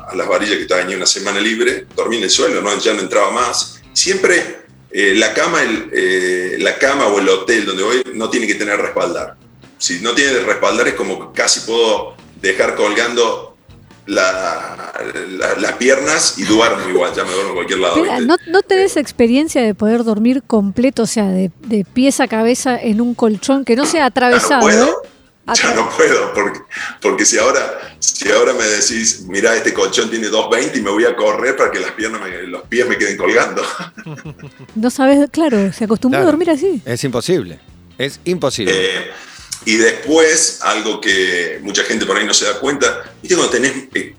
a, 0.07 0.11
a 0.11 0.15
Las 0.15 0.29
Varillas, 0.29 0.55
que 0.55 0.61
estaba 0.61 0.79
en 0.81 0.95
una 0.95 1.05
semana 1.05 1.41
libre, 1.41 1.87
dormí 1.93 2.15
en 2.17 2.23
el 2.23 2.29
suelo, 2.29 2.61
no, 2.61 2.79
ya 2.79 2.93
no 2.93 3.01
entraba 3.01 3.31
más. 3.31 3.81
Siempre 3.91 4.64
eh, 4.97 5.13
la, 5.15 5.34
cama, 5.34 5.62
el, 5.62 5.89
eh, 5.93 6.55
la 6.60 6.77
cama 6.77 7.08
o 7.08 7.19
el 7.19 7.27
hotel 7.27 7.65
donde 7.65 7.84
voy 7.84 8.01
no 8.13 8.29
tiene 8.29 8.47
que 8.47 8.55
tener 8.55 8.77
respaldar. 8.79 9.36
Si 9.77 9.99
no 9.99 10.13
tiene 10.13 10.39
respaldar 10.39 10.88
es 10.88 10.93
como 10.93 11.34
casi 11.34 11.60
puedo 11.62 12.15
dejar 12.41 12.75
colgando 12.75 13.58
la- 14.05 14.93
la- 15.31 15.55
las 15.55 15.71
piernas 15.73 16.36
y 16.38 16.43
duermo 16.43 16.88
igual, 16.89 17.12
ya 17.15 17.23
me 17.23 17.31
duermo 17.31 17.49
en 17.49 17.55
cualquier 17.55 17.79
lado. 17.79 17.95
Pero. 18.01 18.19
¿no, 18.21 18.36
¿No 18.47 18.62
tenés 18.62 18.97
experiencia 18.97 19.62
de 19.63 19.73
poder 19.73 20.03
dormir 20.03 20.43
completo, 20.45 21.03
o 21.03 21.08
sea, 21.08 21.25
de, 21.27 21.51
de 21.67 21.84
pies 21.86 22.19
a 22.19 22.27
cabeza 22.27 22.79
en 22.81 23.01
un 23.01 23.15
colchón 23.15 23.65
que 23.65 23.75
no 23.75 23.86
sea 23.86 24.05
atravesado? 24.05 24.55
no 24.62 24.62
puedo, 24.62 24.86
¿eh? 24.86 25.10
Ya 25.47 25.53
Atra- 25.53 25.75
no 25.75 25.89
puedo, 25.89 26.34
porque, 26.34 26.60
porque 27.01 27.25
si, 27.25 27.38
ahora, 27.38 27.95
si 27.99 28.29
ahora 28.31 28.53
me 28.53 28.63
decís, 28.65 29.21
mira, 29.27 29.55
este 29.55 29.73
colchón 29.73 30.10
tiene 30.10 30.27
2.20 30.29 30.77
y 30.77 30.81
me 30.81 30.89
voy 30.89 31.05
a 31.05 31.15
correr 31.15 31.55
para 31.55 31.71
que 31.71 31.79
las 31.79 31.91
piernas 31.91 32.21
me- 32.21 32.43
los 32.47 32.63
pies 32.63 32.88
me 32.88 32.97
queden 32.97 33.17
colgando. 33.17 33.63
No 34.75 34.89
sabes, 34.89 35.29
claro, 35.31 35.71
se 35.71 35.84
acostumbró 35.86 36.17
Claro. 36.19 36.27
a 36.27 36.31
dormir 36.31 36.49
así. 36.49 36.81
Es 36.86 37.03
imposible. 37.03 37.60
Es 37.97 38.19
imposible. 38.25 38.73
Eh, 38.75 39.12
y 39.65 39.75
después, 39.77 40.60
algo 40.62 40.99
que 41.01 41.60
mucha 41.63 41.84
gente 41.84 42.05
por 42.05 42.17
ahí 42.17 42.25
no 42.25 42.34
se 42.34 42.45
da 42.45 42.60
cuenta, 42.60 43.03
¿viste 43.21 43.36
cuando 43.36 43.51
tenés 43.51 43.71
eh, 43.93 44.15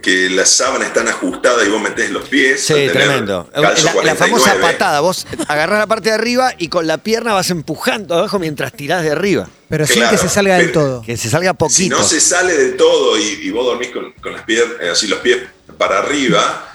que 0.00 0.30
las 0.30 0.48
sábanas 0.50 0.88
están 0.88 1.08
ajustadas 1.08 1.66
y 1.66 1.70
vos 1.70 1.80
metés 1.82 2.10
los 2.10 2.28
pies? 2.28 2.64
Sí, 2.64 2.88
tremendo. 2.92 3.48
La, 3.54 3.60
la 3.70 4.14
famosa 4.14 4.52
49, 4.54 4.60
patada. 4.60 5.00
Vos 5.00 5.26
agarrás 5.48 5.78
la 5.80 5.86
parte 5.86 6.08
de 6.10 6.14
arriba 6.14 6.52
y 6.58 6.68
con 6.68 6.86
la 6.86 6.98
pierna 6.98 7.34
vas 7.34 7.50
empujando 7.50 8.14
abajo 8.14 8.38
mientras 8.38 8.72
tirás 8.72 9.02
de 9.02 9.10
arriba. 9.10 9.48
Pero 9.68 9.86
sin 9.86 9.96
Claro, 9.96 10.10
que 10.10 10.18
se 10.18 10.28
salga 10.28 10.56
del 10.58 10.72
todo. 10.72 11.02
Que 11.02 11.16
se 11.16 11.30
salga 11.30 11.50
Si 11.52 11.56
poquito. 11.56 11.96
no 11.98 12.04
se 12.04 12.20
sale 12.20 12.56
del 12.56 12.76
todo 12.76 13.18
y, 13.18 13.22
y 13.42 13.50
vos 13.50 13.64
dormís 13.66 13.88
con, 13.90 14.12
con 14.12 14.32
las 14.32 14.42
piernas, 14.42 14.76
eh, 14.80 14.90
así 14.90 15.06
los 15.06 15.20
pies 15.20 15.38
para 15.78 15.98
arriba, 16.00 16.71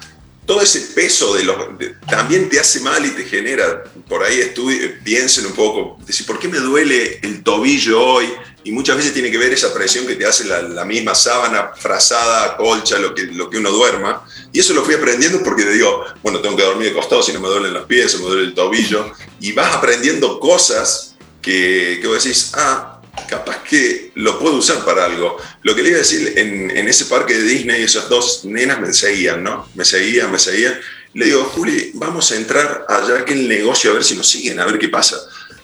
todo 0.48 0.62
ese 0.62 0.80
peso 0.96 1.36
de 1.36 1.44
los 1.44 1.58
también 2.10 2.50
te 2.50 2.58
hace 2.58 2.80
mal 2.80 3.06
y 3.06 3.10
te 3.10 3.26
genera, 3.26 3.84
por 4.08 4.24
ahí 4.24 4.40
estudi- 4.40 4.82
eh, 4.82 4.98
piensen 5.04 5.46
un 5.46 5.52
poco, 5.52 6.00
decir, 6.08 6.26
¿por 6.26 6.40
qué 6.40 6.48
me 6.48 6.58
duele 6.58 7.20
el 7.22 7.44
tobillo 7.44 8.02
hoy? 8.02 8.34
Y 8.64 8.72
muchas 8.72 8.96
veces 8.96 9.14
tiene 9.14 9.30
que 9.30 9.38
ver 9.38 9.52
esa 9.54 9.74
presión 9.74 10.08
que 10.08 10.16
te 10.16 10.26
hace 10.26 10.46
la, 10.46 10.86
misma 10.86 11.16
sábana, 11.16 11.72
frazada, 11.78 12.56
colcha, 12.58 12.98
lo 12.98 13.14
que, 13.14 13.24
lo 13.24 13.50
que 13.50 13.58
uno 13.58 13.72
duerma. 13.72 14.26
Y 14.52 14.60
eso 14.60 14.74
lo 14.74 14.84
fui 14.84 14.96
aprendiendo 14.96 15.44
porque 15.44 15.66
digo, 15.66 16.04
bueno, 16.24 16.40
tengo 16.40 16.56
que 16.56 16.64
dormir 16.64 16.90
de 16.90 16.94
costado 16.94 17.22
si 17.22 17.34
no 17.34 17.40
me 17.42 17.48
duelen 17.50 17.74
los 17.74 17.86
pies 17.86 18.16
o 18.16 18.20
me 18.20 18.26
duele 18.26 18.44
el 18.44 18.54
tobillo. 18.54 19.12
Y 19.40 19.52
vas 19.52 19.76
aprendiendo 19.76 20.40
cosas 20.40 21.16
que, 21.42 22.00
que 22.02 22.08
vos 22.08 22.22
decís, 22.22 22.52
ah, 22.56 22.97
capaz 23.28 23.64
que 23.64 24.12
lo 24.16 24.40
puedo 24.40 24.56
usar 24.56 24.84
para 24.84 25.06
algo. 25.06 25.38
Lo 25.64 25.76
que 25.76 25.84
le 25.84 25.90
iba 25.90 25.98
a 25.98 26.02
decir, 26.02 26.34
en, 26.38 26.72
en 26.76 26.88
ese 26.88 27.06
parque 27.06 27.36
de 27.36 27.44
Disney, 27.44 27.84
esas 27.84 28.10
dos 28.10 28.46
nenas 28.46 28.80
me 28.80 28.94
seguían, 28.94 29.44
¿no? 29.44 29.70
Me 29.76 29.86
seguían, 29.86 30.32
me 30.32 30.40
seguían. 30.40 30.80
Le 31.14 31.26
digo, 31.26 31.44
Juli, 31.46 31.92
vamos 31.94 32.32
a 32.32 32.36
entrar 32.36 32.86
allá 32.88 33.26
que 33.26 33.34
el 33.34 33.48
negocio 33.48 33.92
a 33.92 33.94
ver 33.94 34.04
si 34.04 34.16
nos 34.16 34.30
siguen, 34.30 34.60
a 34.60 34.66
ver 34.66 34.80
qué 34.80 34.90
pasa. 34.90 35.18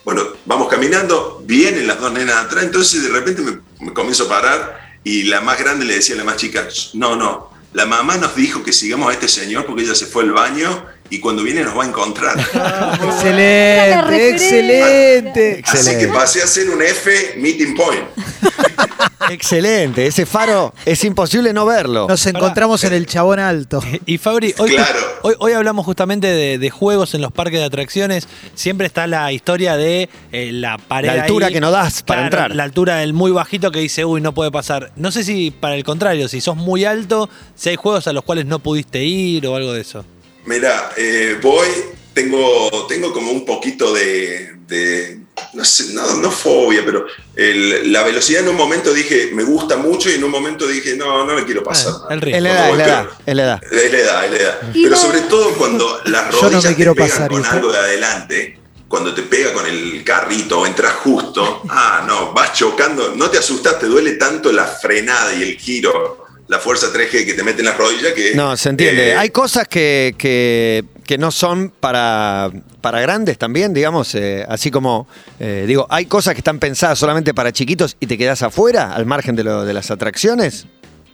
Bueno, 0.03 0.33
vamos 0.45 0.67
caminando, 0.67 1.41
vienen 1.45 1.87
las 1.87 1.99
dos 1.99 2.11
nenas 2.11 2.35
atrás, 2.35 2.65
entonces 2.65 3.03
de 3.03 3.09
repente 3.09 3.41
me, 3.41 3.59
me 3.79 3.93
comienzo 3.93 4.25
a 4.25 4.29
parar 4.29 4.99
y 5.03 5.23
la 5.23 5.41
más 5.41 5.59
grande 5.59 5.85
le 5.85 5.95
decía 5.95 6.15
a 6.15 6.17
la 6.17 6.23
más 6.23 6.37
chica, 6.37 6.67
no, 6.93 7.15
no, 7.15 7.53
la 7.73 7.85
mamá 7.85 8.17
nos 8.17 8.35
dijo 8.35 8.63
que 8.63 8.73
sigamos 8.73 9.09
a 9.09 9.13
este 9.13 9.27
señor 9.27 9.65
porque 9.65 9.83
ella 9.83 9.95
se 9.95 10.05
fue 10.05 10.23
al 10.23 10.31
baño 10.31 10.85
y 11.15 11.19
cuando 11.19 11.43
viene 11.43 11.63
nos 11.63 11.77
va 11.77 11.83
a 11.83 11.87
encontrar. 11.87 12.37
Excelente, 13.03 14.01
referencia. 14.01 14.29
excelente. 14.31 15.61
Así 15.63 15.73
que 15.73 15.77
Excelente. 15.91 16.07
pasé 16.17 16.41
a 16.41 16.47
ser 16.47 16.69
un 16.69 16.81
F 16.81 17.35
meeting 17.37 17.75
point. 17.75 18.01
Excelente, 19.29 20.05
ese 20.05 20.25
faro 20.25 20.73
es 20.85 21.03
imposible 21.03 21.53
no 21.53 21.65
verlo. 21.65 22.07
Nos 22.09 22.25
encontramos 22.25 22.83
en 22.83 22.93
el 22.93 23.05
chabón 23.05 23.39
alto. 23.39 23.81
Y 24.05 24.17
Fabri, 24.17 24.53
hoy, 24.57 24.71
Claro. 24.71 24.99
hoy, 25.21 25.35
hoy 25.39 25.53
hablamos 25.53 25.85
justamente 25.85 26.27
de, 26.27 26.57
de 26.57 26.69
juegos 26.69 27.13
en 27.13 27.21
los 27.21 27.31
parques 27.31 27.59
de 27.59 27.65
atracciones. 27.65 28.27
Siempre 28.55 28.85
está 28.87 29.07
la 29.07 29.31
historia 29.31 29.77
de 29.77 30.09
eh, 30.31 30.51
la 30.51 30.77
pared. 30.77 31.07
La 31.07 31.23
altura 31.23 31.47
ahí. 31.47 31.53
que 31.53 31.61
no 31.61 31.71
das 31.71 32.03
para 32.03 32.21
Claro, 32.21 32.25
entrar. 32.25 32.55
La 32.55 32.63
altura 32.63 32.97
del 32.97 33.13
muy 33.13 33.31
bajito 33.31 33.71
que 33.71 33.79
dice, 33.79 34.03
uy, 34.03 34.19
no 34.19 34.33
puede 34.33 34.51
pasar. 34.51 34.91
No 34.97 35.11
sé 35.11 35.23
si 35.23 35.51
para 35.51 35.75
el 35.75 35.83
contrario, 35.83 36.27
si 36.27 36.41
sos 36.41 36.57
muy 36.57 36.83
alto, 36.85 37.29
si 37.55 37.69
hay 37.69 37.75
juegos 37.77 38.07
a 38.07 38.13
los 38.13 38.23
cuales 38.23 38.45
no 38.45 38.59
pudiste 38.59 39.03
ir 39.03 39.47
o 39.47 39.55
algo 39.55 39.71
de 39.73 39.81
eso. 39.81 40.05
Mira, 40.45 40.91
eh, 40.97 41.37
voy, 41.41 41.67
tengo, 42.13 42.85
tengo 42.87 43.13
como 43.13 43.31
un 43.31 43.45
poquito 43.45 43.93
de, 43.93 44.55
de- 44.67 45.19
no 45.53 45.63
sé, 45.65 45.93
no, 45.93 46.15
no 46.15 46.31
fobia, 46.31 46.83
pero 46.85 47.05
el- 47.35 47.91
la 47.91 48.03
velocidad 48.03 48.41
en 48.41 48.49
un 48.49 48.55
momento 48.55 48.93
dije, 48.93 49.29
me 49.33 49.43
gusta 49.43 49.77
mucho 49.77 50.09
y 50.09 50.15
en 50.15 50.23
un 50.23 50.31
momento 50.31 50.67
dije, 50.67 50.95
no, 50.95 51.25
no 51.25 51.33
me 51.35 51.45
quiero 51.45 51.63
pasar. 51.63 51.93
Ah, 52.09 52.13
el 52.13 52.45
edad, 52.45 52.69
es 52.71 52.77
la 52.77 52.83
edad, 52.85 53.07
es 53.25 53.35
la 53.35 53.43
edad. 53.43 53.61
Es 53.71 53.91
la 53.91 53.97
edad, 53.99 54.25
es 54.25 54.31
la 54.31 54.37
edad. 54.37 54.59
Pero 54.73 54.95
sobre 54.97 55.21
todo 55.21 55.49
cuando 55.55 56.01
las 56.05 56.25
no 56.31 56.31
rodillas 56.41 56.65
me 56.71 56.75
quiero 56.75 56.93
te 56.93 57.01
pegan 57.03 57.09
pasar, 57.17 57.31
¿y 57.31 57.35
con 57.35 57.45
algo 57.57 57.71
de 57.71 57.77
adelante, 57.79 58.59
cuando 58.87 59.13
te 59.15 59.23
pega 59.23 59.53
con 59.53 59.65
el 59.65 60.03
carrito 60.03 60.59
o 60.59 60.67
entras 60.67 60.93
justo, 60.95 61.63
ah, 61.69 62.03
no, 62.07 62.31
vas 62.33 62.53
chocando, 62.53 63.13
no 63.15 63.29
te 63.29 63.37
asustas, 63.39 63.79
te 63.79 63.87
duele 63.87 64.13
tanto 64.13 64.51
la 64.51 64.65
frenada 64.65 65.33
y 65.33 65.41
el 65.41 65.57
giro, 65.57 66.22
la 66.47 66.59
fuerza 66.59 66.87
3G 66.93 67.25
que 67.25 67.33
te 67.33 67.43
mete 67.43 67.59
en 67.61 67.65
las 67.65 67.77
rodillas 67.77 68.13
que... 68.13 68.35
No, 68.35 68.55
se 68.57 68.69
entiende. 68.69 69.09
eh, 69.11 69.15
Hay 69.15 69.29
cosas 69.29 69.67
que, 69.67 70.13
que, 70.17 70.83
que 71.05 71.17
no 71.17 71.31
son 71.31 71.69
para, 71.79 72.51
para 72.81 72.99
grandes 73.01 73.37
también, 73.37 73.73
digamos, 73.73 74.13
eh, 74.15 74.45
así 74.47 74.69
como, 74.69 75.07
eh, 75.39 75.63
digo, 75.67 75.87
hay 75.89 76.05
cosas 76.05 76.33
que 76.33 76.39
están 76.41 76.59
pensadas 76.59 76.99
solamente 76.99 77.33
para 77.33 77.51
chiquitos 77.53 77.95
y 77.99 78.07
te 78.07 78.17
quedas 78.17 78.41
afuera, 78.43 78.93
al 78.93 79.05
margen 79.05 79.35
de, 79.35 79.43
lo, 79.45 79.63
de 79.65 79.73
las 79.73 79.89
atracciones. 79.89 80.65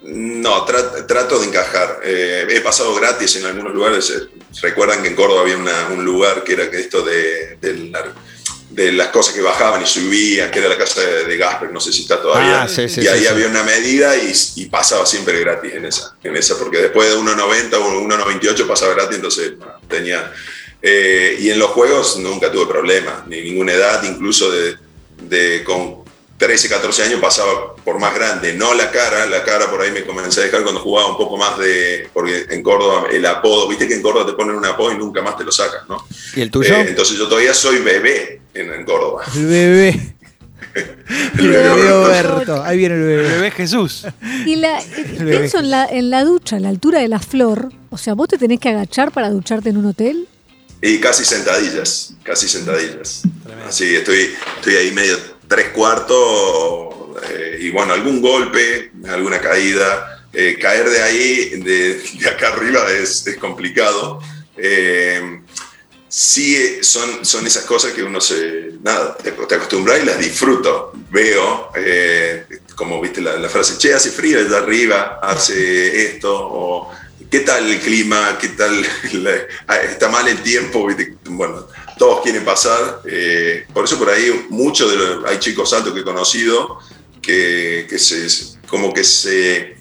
No, 0.01 0.65
tra- 0.65 1.05
trato 1.05 1.39
de 1.39 1.47
encajar. 1.47 1.99
He 2.03 2.61
pasado 2.61 2.95
gratis 2.95 3.35
en 3.35 3.45
algunos 3.45 3.73
lugares. 3.73 4.11
Recuerdan 4.61 5.01
que 5.03 5.09
en 5.09 5.15
Córdoba 5.15 5.41
había 5.41 5.57
una- 5.57 5.89
un 5.89 6.03
lugar 6.05 6.43
que 6.43 6.53
era 6.53 6.63
esto 6.63 7.01
de, 7.03 7.57
de 7.61 7.73
la- 7.91 8.13
de 8.69 8.91
las 8.91 9.07
cosas 9.07 9.33
que 9.33 9.41
bajaban 9.41 9.81
y 9.81 9.87
subían, 9.87 10.51
que 10.51 10.59
era 10.59 10.69
la 10.69 10.77
casa 10.77 11.01
de, 11.01 11.25
de 11.25 11.37
Gasper, 11.37 11.71
no 11.71 11.79
sé 11.79 11.91
si 11.91 12.03
está 12.03 12.21
todavía. 12.21 12.61
Ah, 12.63 12.67
sí, 12.67 12.87
sí, 12.87 13.01
y 13.01 13.07
ahí 13.07 13.21
sí. 13.21 13.27
había 13.27 13.47
una 13.47 13.63
medida 13.63 14.15
y, 14.15 14.31
y 14.55 14.65
pasaba 14.67 15.05
siempre 15.05 15.39
gratis 15.39 15.73
en 15.73 15.85
esa, 15.85 16.15
en 16.23 16.35
esa, 16.35 16.57
porque 16.57 16.77
después 16.77 17.09
de 17.09 17.15
1,90 17.17 17.73
o 17.73 18.01
1,98 18.07 18.67
pasaba 18.67 18.93
gratis, 18.93 19.15
entonces 19.15 19.53
tenía... 19.87 20.31
eh, 20.81 21.35
y 21.39 21.49
en 21.49 21.57
los 21.59 21.71
juegos 21.71 22.17
nunca 22.17 22.51
tuve 22.51 22.67
problemas, 22.67 23.27
ni 23.27 23.41
ninguna 23.41 23.73
edad, 23.73 24.03
incluso 24.03 24.51
de, 24.51 24.77
de 25.23 25.63
con 25.63 26.03
13, 26.39 26.69
14 26.69 27.03
años 27.03 27.19
pasaba 27.19 27.75
por 27.75 27.99
más 27.99 28.15
grande, 28.15 28.53
no 28.53 28.73
la 28.73 28.89
cara, 28.91 29.25
la 29.25 29.43
cara 29.43 29.69
por 29.69 29.81
ahí 29.81 29.91
me 29.91 30.05
comencé 30.05 30.39
a 30.39 30.43
dejar 30.45 30.63
cuando 30.63 30.79
jugaba 30.79 31.09
un 31.09 31.17
poco 31.17 31.35
más 31.35 31.59
de, 31.59 32.09
porque 32.13 32.45
en 32.49 32.63
Córdoba 32.63 33.07
el 33.11 33.25
apodo, 33.25 33.67
viste 33.67 33.89
que 33.89 33.95
en 33.95 34.01
Córdoba 34.01 34.25
te 34.25 34.33
ponen 34.33 34.55
un 34.55 34.65
apodo 34.65 34.93
y 34.93 34.97
nunca 34.97 35.21
más 35.21 35.37
te 35.37 35.43
lo 35.43 35.51
sacas, 35.51 35.81
¿no? 35.89 36.07
¿Y 36.33 36.39
el 36.39 36.49
tuyo? 36.49 36.73
Eh, 36.73 36.85
entonces 36.87 37.17
yo 37.17 37.27
todavía 37.27 37.53
soy 37.53 37.79
bebé 37.79 38.41
en, 38.53 38.73
en 38.73 38.85
Córdoba. 38.85 39.25
El 39.35 39.45
bebé. 39.47 40.15
El 41.39 41.49
bebé 41.49 41.73
bebé 41.73 41.89
Roberto. 41.89 42.29
Roberto. 42.29 42.63
Ahí 42.63 42.77
viene 42.77 42.95
el 42.95 43.01
bebé. 43.01 43.27
Bebé 43.27 43.51
Jesús. 43.51 44.05
Y 44.45 44.55
la, 44.57 44.79
bebé. 45.17 45.39
pienso 45.39 45.59
en 45.59 45.71
la, 45.71 45.85
en 45.87 46.09
la 46.09 46.23
ducha, 46.23 46.57
en 46.57 46.63
la 46.63 46.69
altura 46.69 46.99
de 46.99 47.07
la 47.07 47.19
flor. 47.19 47.69
O 47.89 47.97
sea, 47.97 48.13
vos 48.13 48.27
te 48.27 48.37
tenés 48.37 48.59
que 48.59 48.69
agachar 48.69 49.11
para 49.11 49.29
ducharte 49.29 49.69
en 49.69 49.77
un 49.77 49.87
hotel. 49.87 50.27
Y 50.81 50.99
casi 50.99 51.25
sentadillas, 51.25 52.13
casi 52.23 52.47
sentadillas. 52.47 53.23
Así, 53.67 53.95
estoy, 53.95 54.33
estoy 54.57 54.75
ahí 54.75 54.91
medio 54.91 55.17
tres 55.49 55.69
cuartos 55.69 56.95
eh, 57.29 57.57
y 57.59 57.69
bueno, 57.71 57.93
algún 57.93 58.21
golpe, 58.21 58.91
alguna 59.09 59.41
caída. 59.41 60.15
eh, 60.31 60.57
caer 60.61 60.87
de 60.87 61.01
ahí, 61.01 61.49
de, 61.61 61.95
de 62.19 62.29
acá 62.29 62.49
arriba, 62.49 62.89
es, 62.91 63.25
es 63.27 63.35
complicado. 63.37 64.21
Eh, 64.55 65.41
sí, 66.07 66.77
son, 66.81 67.25
son 67.25 67.47
esas 67.47 67.63
cosas 67.65 67.93
que 67.93 68.03
uno 68.03 68.21
se. 68.21 68.73
Nada, 68.83 69.17
te, 69.17 69.31
te 69.31 69.55
y 69.75 70.05
las 70.05 70.19
disfruto. 70.19 70.93
Veo, 71.09 71.71
eh, 71.75 72.45
como 72.75 73.01
viste 73.01 73.21
la, 73.21 73.35
la 73.37 73.49
frase, 73.49 73.77
che, 73.79 73.93
hace 73.93 74.11
frío 74.11 74.41
desde 74.43 74.55
arriba, 74.55 75.19
hace 75.21 76.05
esto, 76.05 76.31
o 76.31 76.91
qué 77.31 77.39
tal 77.39 77.67
el 77.69 77.79
clima, 77.79 78.37
qué 78.39 78.49
tal. 78.49 78.85
la- 79.13 79.81
está 79.81 80.09
mal 80.09 80.27
el 80.27 80.41
tiempo, 80.43 80.85
¿viste? 80.85 81.15
Bueno, 81.25 81.67
todos 81.99 82.21
quieren 82.23 82.43
pasar. 82.43 83.01
eh, 83.05 83.65
por 83.71 83.85
eso, 83.85 83.99
por 83.99 84.09
ahí, 84.09 84.47
muchos 84.49 84.89
de 84.89 84.97
los. 84.97 85.25
Hay 85.25 85.37
chicos 85.37 85.71
altos 85.73 85.93
que 85.93 85.99
he 85.99 86.03
conocido 86.03 86.79
que, 87.21 87.85
que 87.87 87.99
se, 87.99 88.25
como 88.67 88.91
que 88.91 89.03
se 89.03 89.75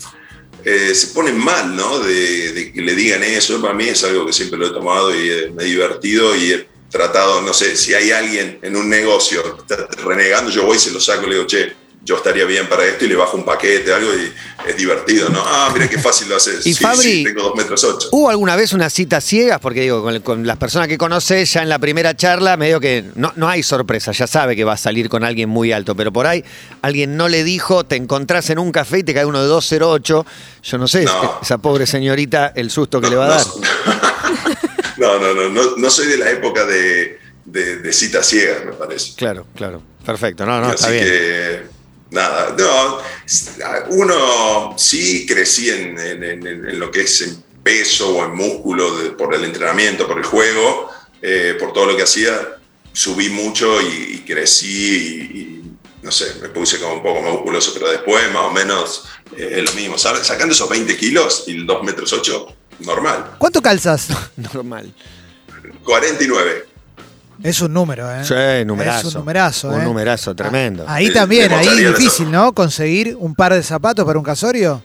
eh, 0.65 0.95
se 0.95 1.07
ponen 1.09 1.39
mal, 1.39 1.75
¿no? 1.75 2.01
De, 2.01 2.53
de 2.53 2.73
que 2.73 2.83
le 2.83 2.95
digan 2.95 3.23
eso. 3.23 3.61
Para 3.63 3.73
mí 3.73 3.89
es 3.89 4.05
algo 4.05 4.27
que 4.27 4.33
siempre 4.35 4.59
lo 4.59 4.67
he 4.67 4.71
tomado 4.71 5.15
y 5.15 5.31
eh, 5.31 5.51
me 5.55 5.63
he 5.63 5.67
divertido 5.67 6.37
y 6.37 6.53
he 6.53 6.69
tratado, 6.91 7.41
no 7.43 7.53
sé, 7.55 7.77
si 7.77 7.95
hay 7.95 8.11
alguien 8.11 8.59
en 8.63 8.75
un 8.75 8.89
negocio 8.89 9.59
está 9.59 9.89
renegando, 10.05 10.51
yo 10.51 10.65
voy 10.65 10.79
y 10.79 10.81
se 10.81 10.91
lo 10.91 11.01
saco 11.01 11.27
y 11.27 11.29
le 11.29 11.35
digo, 11.37 11.47
che, 11.47 11.75
yo 12.05 12.17
estaría 12.17 12.45
bien 12.47 12.69
para 12.69 12.85
esto 12.87 13.05
y 13.05 13.09
le 13.09 13.17
bajo 13.17 13.37
un 13.37 13.45
paquete, 13.45 13.93
algo 13.93 14.11
y 14.15 14.33
es 14.69 14.77
divertido, 14.77 15.29
¿no? 15.29 15.43
Ah, 15.45 15.69
mira 15.75 15.89
qué 15.89 15.99
fácil 15.99 16.29
lo 16.29 16.37
haces. 16.37 16.65
Y 16.67 16.73
sí, 16.75 16.83
Fabri- 16.83 16.97
sí, 17.03 17.25
tengo 17.25 17.43
dos 17.43 17.55
metros 17.55 17.85
ocho. 17.85 18.09
¿Hubo 18.13 18.31
alguna 18.31 18.57
vez 18.57 18.73
unas 18.73 18.93
citas 18.95 19.23
ciegas? 19.25 19.61
Porque 19.61 19.83
digo, 19.83 20.03
con, 20.03 20.19
con 20.21 20.47
las 20.47 20.57
personas 20.57 20.89
que 20.89 20.97
conoces 20.97 21.53
ya 21.53 21.63
en 21.63 21.69
la 21.69 21.79
primera 21.79 22.17
charla, 22.17 22.57
medio 22.57 22.81
que 22.81 23.05
no, 23.15 23.33
no 23.37 23.49
hay 23.49 23.63
sorpresa, 23.63 24.13
ya 24.13 24.27
sabe 24.27 24.57
que 24.57 24.65
va 24.65 24.73
a 24.73 24.77
salir 24.79 25.09
con 25.11 25.23
alguien 25.23 25.49
muy 25.51 25.73
alto, 25.73 25.95
pero 25.95 26.13
por 26.13 26.27
ahí 26.27 26.43
alguien 26.83 27.17
no 27.17 27.29
le 27.29 27.45
dijo, 27.45 27.85
te 27.85 27.97
encontrás 27.97 28.49
en 28.51 28.59
un 28.59 28.73
café 28.73 29.01
y 29.01 29.03
te 29.03 29.13
cae 29.13 29.27
uno 29.27 29.43
de 29.43 29.49
208. 29.49 30.27
Yo 30.63 30.79
no 30.79 30.89
sé, 30.89 31.05
No. 31.05 31.41
esa 31.43 31.59
pobre 31.59 31.87
señorita, 31.87 32.53
el 32.57 32.71
susto 32.71 33.01
que 33.01 33.11
le 33.11 33.17
va 33.17 33.27
a 33.27 33.29
dar. 33.29 33.41
No, 34.97 35.19
no, 35.19 35.33
no, 35.33 35.49
no, 35.49 35.77
no 35.77 35.91
soy 35.91 36.07
de 36.09 36.17
la 36.19 36.29
época 36.31 36.65
de, 36.65 37.19
de, 37.45 37.77
de 37.77 37.93
citas 37.93 38.27
ciegas, 38.27 38.65
me 38.65 38.73
parece. 38.73 39.13
Claro, 39.15 39.47
claro. 39.55 39.81
Perfecto. 40.05 40.45
No, 40.45 40.61
no, 40.61 40.71
está 40.73 40.87
Así 40.87 40.95
bien. 40.95 41.05
que, 41.05 41.63
nada, 42.11 42.55
no, 42.59 42.99
uno 43.91 44.75
sí 44.79 45.27
crecí 45.27 45.71
en, 45.71 45.99
en- 45.99 46.23
en- 46.25 46.47
en 46.47 46.79
lo 46.81 46.91
que 46.91 47.03
es 47.03 47.21
en 47.23 47.43
peso 47.63 48.17
o 48.17 48.25
en 48.25 48.35
músculo 48.35 48.97
de- 48.99 49.11
por 49.11 49.35
el 49.35 49.45
entrenamiento, 49.45 50.07
por 50.07 50.19
el 50.19 50.25
juego, 50.25 50.89
eh, 51.23 51.57
por 51.59 51.73
todo 51.73 51.87
lo 51.87 51.97
que 51.97 52.03
hacía, 52.05 52.57
subí 52.93 53.29
mucho 53.31 53.81
y, 53.83 54.15
y 54.17 54.19
crecí 54.27 54.67
y, 54.67 55.39
y, 55.41 55.63
no 56.03 56.11
sé, 56.13 56.37
me 56.41 56.49
puse 56.49 56.79
como 56.79 56.95
un 56.95 57.03
poco 57.03 57.21
más 57.23 57.33
musculoso, 57.33 57.73
pero 57.75 57.91
después 57.91 58.33
más 58.33 58.45
o 58.45 58.51
menos 58.53 59.05
eh, 59.37 59.55
es 59.59 59.65
lo 59.65 59.73
mismo, 59.73 59.99
¿sabes? 59.99 60.27
Sacando 60.27 60.55
esos 60.55 60.69
20 60.69 60.97
kilos 60.97 61.45
y 61.49 61.53
el 61.57 61.67
2 61.67 61.83
metros 61.83 62.13
8, 62.13 62.47
normal. 62.81 63.33
¿Cuánto 63.39 63.61
calzas? 63.61 64.09
Normal. 64.37 64.95
49. 65.85 66.67
Es 67.43 67.61
un 67.61 67.73
número, 67.73 68.11
¿eh? 68.13 68.25
Sí, 68.25 68.65
numerazo. 68.65 69.09
Es 69.09 69.15
un 69.15 69.21
numerazo, 69.21 69.69
Un 69.69 69.81
¿eh? 69.81 69.85
numerazo, 69.85 70.35
tremendo. 70.35 70.85
Ahí 70.89 71.07
Sí, 71.09 71.13
también, 71.13 71.53
ahí 71.53 71.85
difícil. 71.85 72.31
¿no? 72.31 72.53
Conseguir 72.53 73.17
un 73.19 73.35
par 73.35 73.55
de 73.55 73.63
zapatos 73.63 74.05
para 74.05 74.19
un 74.19 74.25
casorio. 74.25 74.83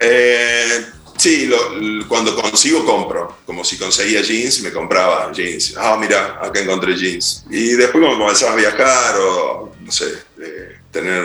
Eh, 0.00 0.86
sí, 1.16 1.46
lo- 1.46 2.06
cuando 2.08 2.34
consigo 2.34 2.84
compro. 2.84 3.38
Como 3.44 3.64
si 3.64 3.76
conseguía 3.76 4.22
jeans, 4.22 4.62
me 4.62 4.72
compraba 4.72 5.30
jeans. 5.32 5.74
Ah, 5.76 5.96
mira, 6.00 6.38
acá 6.42 6.60
encontré 6.60 6.96
jeans. 6.96 7.44
Y 7.50 7.70
después 7.74 8.02
como 8.04 8.18
comenzaba 8.18 8.52
a 8.52 8.56
viajar 8.56 9.16
o, 9.20 9.72
no 9.80 9.92
sé, 9.92 10.06
eh, 10.40 10.78
tener 10.90 11.24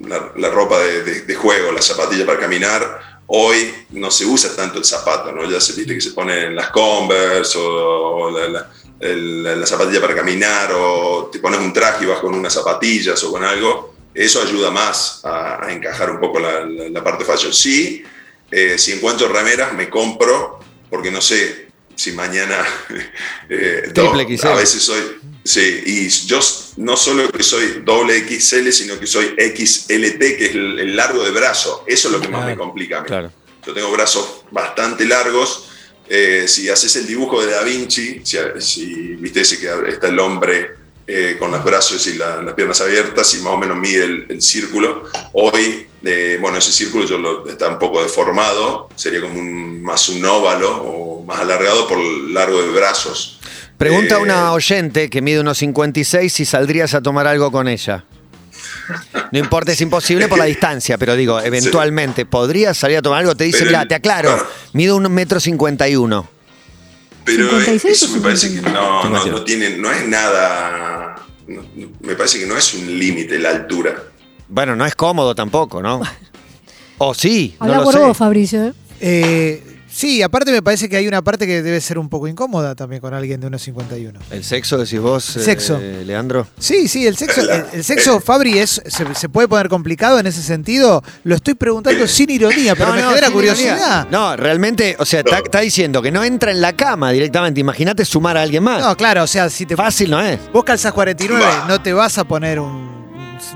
la, 0.00 0.32
la 0.36 0.48
ropa 0.50 0.78
de, 0.80 1.02
de- 1.04 1.20
de 1.22 1.34
juego, 1.34 1.70
la 1.72 1.82
zapatilla 1.82 2.26
para 2.26 2.40
caminar, 2.40 3.20
hoy 3.28 3.72
no 3.90 4.10
se 4.10 4.24
usa 4.24 4.54
tanto 4.56 4.78
el 4.78 4.84
zapato, 4.84 5.32
¿no? 5.32 5.48
Ya 5.50 5.60
se 5.60 5.74
viste 5.74 5.94
que 5.94 6.00
se 6.00 6.10
ponen 6.12 6.54
las 6.56 6.70
Converse 6.70 7.58
o, 7.58 7.62
o 7.64 8.30
la, 8.30 8.48
la- 8.48 8.70
el- 9.00 9.42
la- 9.42 9.56
la 9.56 9.66
zapatilla 9.66 10.00
para 10.00 10.14
caminar 10.14 10.70
o 10.74 11.28
te 11.32 11.38
pones 11.38 11.60
un 11.60 11.72
traje 11.72 12.04
y 12.04 12.06
vas 12.08 12.20
con 12.20 12.34
unas 12.34 12.52
zapatillas 12.52 13.22
o 13.24 13.30
con 13.30 13.44
algo. 13.44 13.94
Eso 14.14 14.40
ayuda 14.42 14.70
más 14.70 15.20
a, 15.24 15.66
a 15.66 15.72
encajar 15.72 16.10
un 16.10 16.18
poco 16.20 16.38
la, 16.40 16.60
la- 16.64 16.88
la 16.88 17.04
parte 17.04 17.24
fashion. 17.24 17.52
Sí, 17.52 18.02
eh, 18.50 18.76
si 18.78 18.92
encuentro 18.92 19.28
remeras, 19.28 19.72
me 19.74 19.90
compro, 19.90 20.60
porque 20.88 21.10
no 21.10 21.20
sé 21.20 21.66
si 21.94 22.12
mañana. 22.12 22.64
eh, 23.48 23.90
Triple 23.94 24.36
XL. 24.38 24.46
A 24.48 24.54
veces 24.54 24.82
soy. 24.82 25.00
Sí, 25.44 25.82
y 25.86 26.08
yo 26.08 26.40
no 26.78 26.96
solo 26.96 27.30
que 27.30 27.42
soy 27.42 27.82
doble 27.84 28.18
XL, 28.26 28.70
sino 28.72 28.98
que 28.98 29.06
soy 29.06 29.26
XLT, 29.38 30.18
que 30.18 30.46
es 30.46 30.54
el, 30.56 30.78
el 30.80 30.96
largo 30.96 31.22
de 31.22 31.30
brazo. 31.30 31.84
Eso 31.86 32.08
es 32.08 32.14
lo 32.14 32.20
que 32.20 32.26
más 32.28 32.40
me 32.40 32.54
Claro, 32.54 32.58
complica 32.64 32.98
a 32.98 33.00
mí. 33.02 33.06
Claro. 33.06 33.32
Yo 33.64 33.72
tengo 33.72 33.90
brazos 33.92 34.42
bastante 34.50 35.04
largos. 35.04 35.68
Eh, 36.08 36.44
si 36.46 36.68
haces 36.68 36.94
el 36.96 37.06
dibujo 37.06 37.44
de 37.44 37.50
Da 37.52 37.62
Vinci, 37.62 38.20
si, 38.24 38.38
si 38.58 38.84
viste 39.16 39.40
ese 39.40 39.58
que 39.58 39.68
está 39.88 40.08
el 40.08 40.18
hombre 40.18 40.70
eh, 41.08 41.36
con 41.38 41.50
los 41.50 41.62
brazos 41.64 42.06
y 42.06 42.14
la- 42.14 42.42
las 42.42 42.54
piernas 42.54 42.80
abiertas 42.80 43.32
y 43.34 43.38
más 43.38 43.52
o 43.54 43.58
menos 43.58 43.76
mide 43.76 44.04
el, 44.04 44.26
el 44.28 44.42
círculo, 44.42 45.04
hoy, 45.32 45.86
eh, 46.04 46.38
bueno, 46.40 46.58
ese 46.58 46.72
círculo 46.72 47.04
yo 47.06 47.18
lo, 47.18 47.48
está 47.48 47.68
un 47.68 47.78
poco 47.78 48.02
deformado, 48.02 48.88
sería 48.96 49.20
como 49.20 49.38
un, 49.38 49.82
más 49.82 50.08
un 50.08 50.24
óvalo 50.24 50.76
o 50.82 51.24
más 51.24 51.40
alargado 51.40 51.86
por 51.88 51.98
el 51.98 52.32
largo 52.34 52.60
de 52.62 52.70
brazos. 52.70 53.38
Pregunta 53.78 54.16
Eh, 54.16 54.22
una 54.22 54.52
oyente 54.52 55.10
que 55.10 55.20
mide 55.22 55.40
unos 55.40 55.58
56 55.58 56.32
si 56.32 56.44
saldrías 56.44 56.94
a 56.94 57.02
tomar 57.02 57.26
algo 57.26 57.52
con 57.52 57.68
ella. 57.68 58.04
No 59.32 59.38
importa, 59.38 59.72
es 59.72 59.80
imposible 59.80 60.28
por 60.28 60.38
la 60.38 60.44
distancia, 60.44 60.96
pero 60.98 61.16
digo, 61.16 61.40
eventualmente, 61.40 62.24
¿podrías 62.26 62.76
salir 62.76 62.98
a 62.98 63.02
tomar 63.02 63.20
algo? 63.20 63.34
Te 63.34 63.44
dice, 63.44 63.64
mira, 63.64 63.86
te 63.86 63.94
aclaro, 63.94 64.28
claro. 64.34 64.48
mido 64.72 64.96
un 64.96 65.12
metro 65.12 65.40
cincuenta 65.40 65.88
y 65.88 65.96
uno. 65.96 66.28
Pero 67.24 67.48
56 67.48 68.02
eso 68.02 68.08
me 68.14 68.20
parece 68.20 68.54
que 68.54 68.62
no, 68.62 68.70
no, 68.70 69.02
51. 69.02 69.32
no 69.38 69.42
tiene, 69.44 69.70
no 69.76 69.90
es 69.90 70.06
nada. 70.06 71.16
no- 71.48 71.64
me 72.00 72.14
parece 72.14 72.38
que 72.38 72.46
no 72.46 72.56
es 72.56 72.72
un 72.74 72.98
límite 72.98 73.38
la 73.38 73.50
altura. 73.50 73.94
Bueno, 74.48 74.76
no 74.76 74.86
es 74.86 74.94
cómodo 74.94 75.34
tampoco, 75.34 75.82
¿no? 75.82 76.00
O 76.98 77.12
sí, 77.14 77.56
no 77.58 77.64
Habla 77.64 77.76
lo 77.78 77.82
por 77.84 77.92
sé. 77.94 77.98
vos, 78.00 78.16
Fabricio. 78.16 78.64
¿eh? 78.66 78.72
Eh, 79.00 79.62
sí, 79.96 80.22
aparte 80.22 80.52
me 80.52 80.62
parece 80.62 80.88
que 80.88 80.96
hay 80.96 81.08
una 81.08 81.22
parte 81.22 81.46
que 81.46 81.62
debe 81.62 81.80
ser 81.80 81.98
un 81.98 82.08
poco 82.08 82.28
incómoda 82.28 82.74
también 82.74 83.00
con 83.00 83.14
alguien 83.14 83.40
de 83.40 83.48
1,51. 83.48 84.12
¿El 84.30 84.44
sexo 84.44 84.76
decís 84.78 85.00
vos, 85.00 85.36
eh, 85.36 85.40
Sexo. 85.40 85.78
Leandro? 85.78 86.46
Sí, 86.58 86.88
sí, 86.88 87.06
el 87.06 87.16
sexo, 87.16 87.40
el, 87.40 87.64
el 87.72 87.84
sexo 87.84 88.20
Fabri, 88.20 88.58
es, 88.58 88.82
se, 88.86 89.14
se 89.14 89.28
puede 89.28 89.48
poner 89.48 89.68
complicado 89.68 90.18
en 90.18 90.26
ese 90.26 90.42
sentido. 90.42 91.02
Lo 91.24 91.34
estoy 91.36 91.54
preguntando 91.54 92.06
sin 92.06 92.30
ironía, 92.30 92.74
pero 92.76 92.92
me 92.92 93.02
genera 93.02 93.26
sin 93.26 93.32
curiosidad. 93.34 93.76
ironía. 93.76 94.08
No, 94.10 94.36
realmente, 94.36 94.96
o 94.98 95.04
sea, 95.04 95.20
está, 95.20 95.38
No. 95.38 95.44
está 95.44 95.60
diciendo 95.60 96.02
que 96.02 96.10
no 96.10 96.22
entra 96.24 96.50
en 96.50 96.60
la 96.60 96.74
cama 96.74 97.10
directamente. 97.12 97.60
Imagínate 97.60 98.04
sumar 98.04 98.36
a 98.36 98.42
alguien 98.42 98.62
más. 98.62 98.82
No, 98.82 98.96
claro, 98.96 99.22
o 99.22 99.26
sea, 99.26 99.48
si 99.50 99.66
te 99.66 99.76
Fácil 99.76 100.10
no 100.10 100.20
es. 100.20 100.38
vos 100.52 100.64
calzas 100.64 100.92
49, 100.92 101.42
Va. 101.44 101.64
no 101.68 101.80
te 101.80 101.92
vas 101.92 102.18
a 102.18 102.24
poner 102.24 102.60
un, 102.60 103.05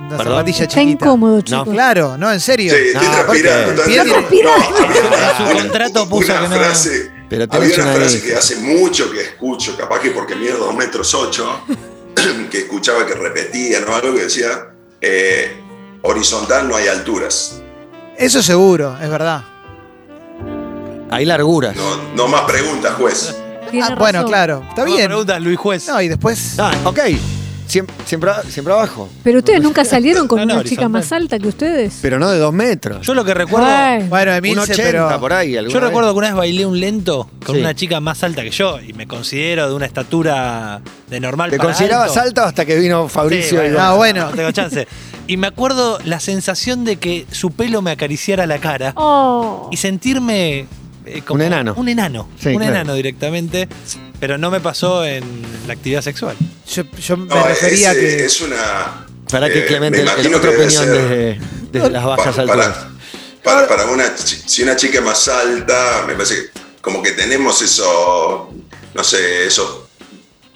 una 0.01 0.17
Perdón. 0.17 0.27
zapatilla 0.35 0.63
Está 0.65 0.75
chiquita. 0.81 1.05
incómodo, 1.07 1.41
chicos. 1.43 1.69
Claro, 1.71 2.17
no, 2.19 2.33
en 2.33 2.41
serio. 2.41 2.73
Sí, 2.75 2.81
estoy 2.89 3.07
No, 3.07 3.13
transpirando. 3.13 3.83
Bien, 3.87 4.09
transpirando. 4.09 4.67
su 5.37 5.59
contrato 5.59 6.09
puso 6.09 6.33
una 6.33 6.41
que 6.43 6.49
no- 6.49 6.55
frase, 6.57 7.11
Pero 7.29 7.47
había 7.51 7.75
una 7.77 7.85
una 7.85 7.95
frase 7.95 8.23
que 8.23 8.35
hace 8.35 8.57
mucho 8.57 9.11
que 9.13 9.21
escucho, 9.21 9.77
capaz 9.77 10.01
que 10.01 10.11
porque 10.11 10.35
mido 10.35 10.59
2 10.59 10.75
metros 10.75 11.15
8, 11.15 11.65
que 12.51 12.59
escuchaba 12.59 13.07
que 13.07 13.15
repetían 13.15 13.85
o 13.89 13.95
algo 13.95 14.15
que 14.15 14.25
decía, 14.25 14.49
eh, 15.01 15.57
horizontal 16.03 16.69
no 16.69 16.77
hay 16.77 16.89
alturas. 16.89 17.61
Eso 18.17 18.43
seguro, 18.43 18.97
es 19.01 19.09
verdad. 19.09 19.43
Hay 21.11 21.25
larguras. 21.25 21.75
No, 21.77 21.97
no 22.15 22.29
más 22.29 22.43
preguntas, 22.43 22.95
juez. 22.95 23.35
Ah, 23.83 23.95
bueno, 23.97 24.25
claro, 24.25 24.65
está 24.69 24.85
bien. 24.85 25.07
preguntar, 25.07 25.41
Luis 25.41 25.57
Juez. 25.59 25.87
No, 25.89 26.01
y 26.03 26.09
después. 26.09 26.55
Ah, 26.59 26.73
ok. 26.85 26.99
Siempre, 27.71 27.95
siempre, 28.05 28.31
siempre 28.49 28.75
abajo. 28.75 29.09
Pero 29.23 29.39
ustedes 29.39 29.63
nunca 29.63 29.85
salieron 29.85 30.27
con 30.29 30.41
No, 30.41 30.47
no, 30.47 30.55
una 30.55 30.63
chica 30.65 30.83
horizontal. 30.83 30.91
más 31.03 31.13
alta 31.13 31.39
que 31.39 31.49
ustedes. 31.49 31.99
Pero 32.03 32.19
no 32.19 32.29
de 32.31 32.39
dos 32.39 32.53
metros. 32.53 33.07
Yo 33.07 33.15
lo 33.15 33.25
que 33.25 33.33
recuerdo. 33.35 33.67
Bueno, 33.67 34.07
Bueno, 34.09 34.31
Un 34.33 34.37
Emilce, 34.39 34.73
80 34.73 34.83
pero. 35.09 35.21
por 35.21 35.33
ahí. 35.33 35.57
alguna 35.57 35.73
Yo 35.73 35.81
vez. 35.81 35.89
recuerdo 35.89 36.13
que 36.13 36.19
una 36.19 36.27
vez 36.29 36.37
bailé 36.37 36.67
un 36.67 36.81
lento 36.81 37.31
con 37.47 37.55
Sí. 37.55 37.61
una 37.61 37.75
chica 37.75 38.01
más 38.01 38.23
alta 38.25 38.43
que 38.43 38.51
yo 38.51 38.81
y 38.81 38.93
me 38.93 39.07
considero 39.07 39.69
de 39.69 39.75
una 39.75 39.87
estatura 39.87 40.81
de 41.09 41.21
normal 41.21 41.51
¿Te 41.51 41.57
para 41.59 41.69
considerabas 41.71 42.09
alto. 42.17 42.21
alto 42.21 42.43
hasta 42.45 42.65
que 42.67 42.77
vino 42.77 43.09
Sí, 43.09 43.15
Fabricio? 43.15 43.59
y 43.59 43.69
bueno, 43.71 43.79
Ah, 43.81 43.95
bueno. 43.95 44.31
No 44.31 44.37
tengo 44.37 44.51
chance. 44.53 44.87
Y 45.27 45.37
me 45.37 45.47
acuerdo 45.47 45.99
la 46.05 46.19
sensación 46.19 46.85
de 46.85 46.97
que 46.97 47.25
su 47.31 47.53
pelo 47.53 47.83
me 47.83 47.93
acariciara 47.93 48.47
la 48.47 48.59
cara 48.59 48.93
Oh. 48.97 49.69
y 49.71 49.77
sentirme 49.77 50.67
como 51.27 51.41
Un 51.41 51.47
enano. 51.47 51.75
Un 51.77 51.89
enano. 51.89 52.29
Sí, 52.41 52.49
un 52.51 52.57
claro. 52.57 52.73
enano 52.75 52.95
directamente. 52.95 53.69
Pero 54.19 54.37
no 54.39 54.51
me 54.51 54.61
pasó 54.61 55.05
en 55.05 55.23
la 55.67 55.73
actividad 55.75 56.03
sexual. 56.03 56.37
Yo, 56.73 56.83
yo 57.01 57.17
me 57.17 57.27
No, 57.35 57.47
refería 57.47 57.91
a 57.91 57.93
es, 57.93 57.99
eh, 57.99 58.01
que. 58.19 58.25
es 58.27 58.41
una. 58.41 59.07
Para 59.31 59.49
que 59.49 59.61
eh, 59.61 59.67
Clemente, 59.67 60.03
me 60.03 60.11
el- 60.23 60.35
otra 60.35 60.51
opinión 60.51 60.85
ser- 60.85 60.89
desde, 60.93 61.41
desde 61.73 61.91
las 61.91 62.05
bajas 62.05 62.35
Pa- 62.37 62.43
alturas. 62.43 62.77
Para, 63.43 63.67
para, 63.69 63.87
una, 63.87 64.05
si 64.17 64.63
una 64.63 64.77
chica 64.77 64.99
es 64.99 65.05
más 65.05 65.27
alta, 65.29 66.05
me 66.07 66.15
parece 66.15 66.35
que 66.35 66.61
como 66.83 67.03
que 67.03 67.13
tenemos 67.13 67.63
eso, 67.63 68.53
no 68.95 69.05
sé, 69.05 69.47
eso, 69.47 69.89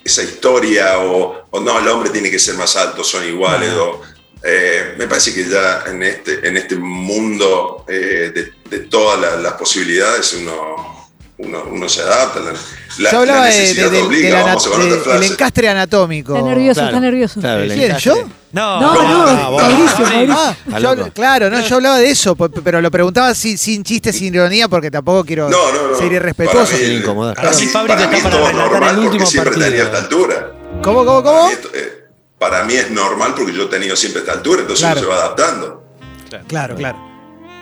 esa 0.04 0.22
historia, 0.22 0.98
o, 0.98 1.46
o 1.50 1.60
no, 1.60 1.78
el 1.78 1.88
hombre 1.88 2.10
tiene 2.10 2.30
que 2.30 2.38
ser 2.38 2.56
más 2.56 2.76
alto, 2.76 3.02
son 3.02 3.26
iguales, 3.26 3.72
o, 3.72 4.02
eh, 4.44 4.94
me 4.98 5.06
parece 5.08 5.32
que 5.34 5.48
ya 5.48 5.84
en 5.86 6.02
este, 6.02 6.46
en 6.46 6.56
este 6.56 6.76
mundo 6.76 7.84
eh, 7.88 8.30
de, 8.34 8.52
de 8.70 8.84
todas 8.86 9.18
la- 9.20 9.36
las 9.36 9.54
posibilidades 9.54 10.34
uno, 10.34 11.08
uno, 11.38 11.64
uno 11.70 11.88
se 11.88 12.02
adapta. 12.02 12.40
La, 12.40 12.52
la- 12.98 13.10
Yo 13.10 13.18
hablaba 13.20 13.40
la 13.48 13.54
de- 13.54 13.74
de- 13.74 14.02
obliga, 14.02 14.30
la 14.38 14.44
vamos 14.44 14.66
otra 14.66 14.96
frase. 14.98 15.26
encastre 15.26 15.68
anatómico. 15.68 16.36
Está 16.36 16.46
nervioso, 16.48 16.80
Claro, 16.80 16.88
está 16.96 17.00
nervioso. 17.00 17.40
claro, 17.40 17.62
el 17.62 17.72
¿Quién, 17.72 17.84
encastre. 17.86 18.12
yo? 18.12 18.28
No, 18.52 18.80
No, 18.80 18.94
no, 19.02 19.50
vos. 19.50 19.62
Ah, 19.64 20.78
yo- 20.78 20.94
loco. 20.94 21.10
claro, 21.12 21.50
no, 21.50 21.60
yo 21.66 21.74
hablaba 21.76 21.98
de 21.98 22.10
eso, 22.10 22.36
pe- 22.36 22.60
pero 22.62 22.80
lo 22.80 22.90
preguntaba 22.90 23.34
sin, 23.34 23.58
sin 23.58 23.82
chiste, 23.82 24.12
sin 24.12 24.32
ironía, 24.34 24.68
porque 24.68 24.90
tampoco 24.90 25.24
quiero 25.24 25.48
No, 25.48 25.72
no, 25.72 25.88
no. 25.90 25.96
ser 25.98 26.12
irrespetuoso. 26.12 26.66
Para 26.70 26.78
mí, 26.78 26.84
Sin 26.86 26.96
incomodar. 26.98 27.46
Así- 27.46 27.64
está 27.66 27.82
es 27.82 27.86
para 27.88 28.10
todo 28.30 28.46
relatar 28.46 28.54
normal 28.70 28.90
el 28.90 28.94
porque 28.96 29.08
último 29.08 29.26
siempre 29.26 29.50
partido. 29.52 29.70
tenía 29.70 29.84
esta 29.84 29.98
altura. 29.98 30.52
¿Cómo, 30.82 31.04
cómo, 31.04 31.22
Para 31.24 31.36
cómo? 31.38 31.50
Eh, 32.46 32.50
para 32.50 32.64
mí 32.64 32.74
es 32.74 32.90
normal 32.90 33.34
porque 33.36 33.52
yo 33.52 33.64
he 33.64 33.66
tenido 33.66 33.96
siempre 33.96 34.20
esta 34.20 34.32
altura, 34.32 34.62
entonces 34.62 34.84
Claro. 34.84 35.00
uno 35.00 35.08
se 35.10 35.14
va 35.14 35.22
adaptando. 35.24 35.84
Claro, 36.48 36.74
claro. 36.76 36.98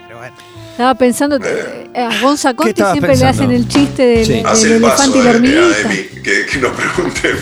Pero 0.06 0.18
bueno. 0.18 0.36
Estaba 0.70 0.94
pensando, 0.94 1.38
eh, 1.44 1.90
a 1.94 2.20
Gonza 2.22 2.54
Conti 2.54 2.82
siempre 2.92 3.14
le 3.16 3.26
hacen 3.26 3.50
el 3.50 3.68
chiste 3.68 4.02
del, 4.02 4.26
Sí. 4.26 4.32
del 4.34 4.46
Hace 4.46 4.76
el 4.76 4.80
paso 4.82 5.02
elefante 5.04 5.18
y 5.18 5.22
la 5.22 5.30
hormiguita. 5.30 5.66
Ademi, 5.66 6.22
que, 6.22 6.46
que 6.46 6.58
nos 6.58 6.72
pregunte. 6.72 7.34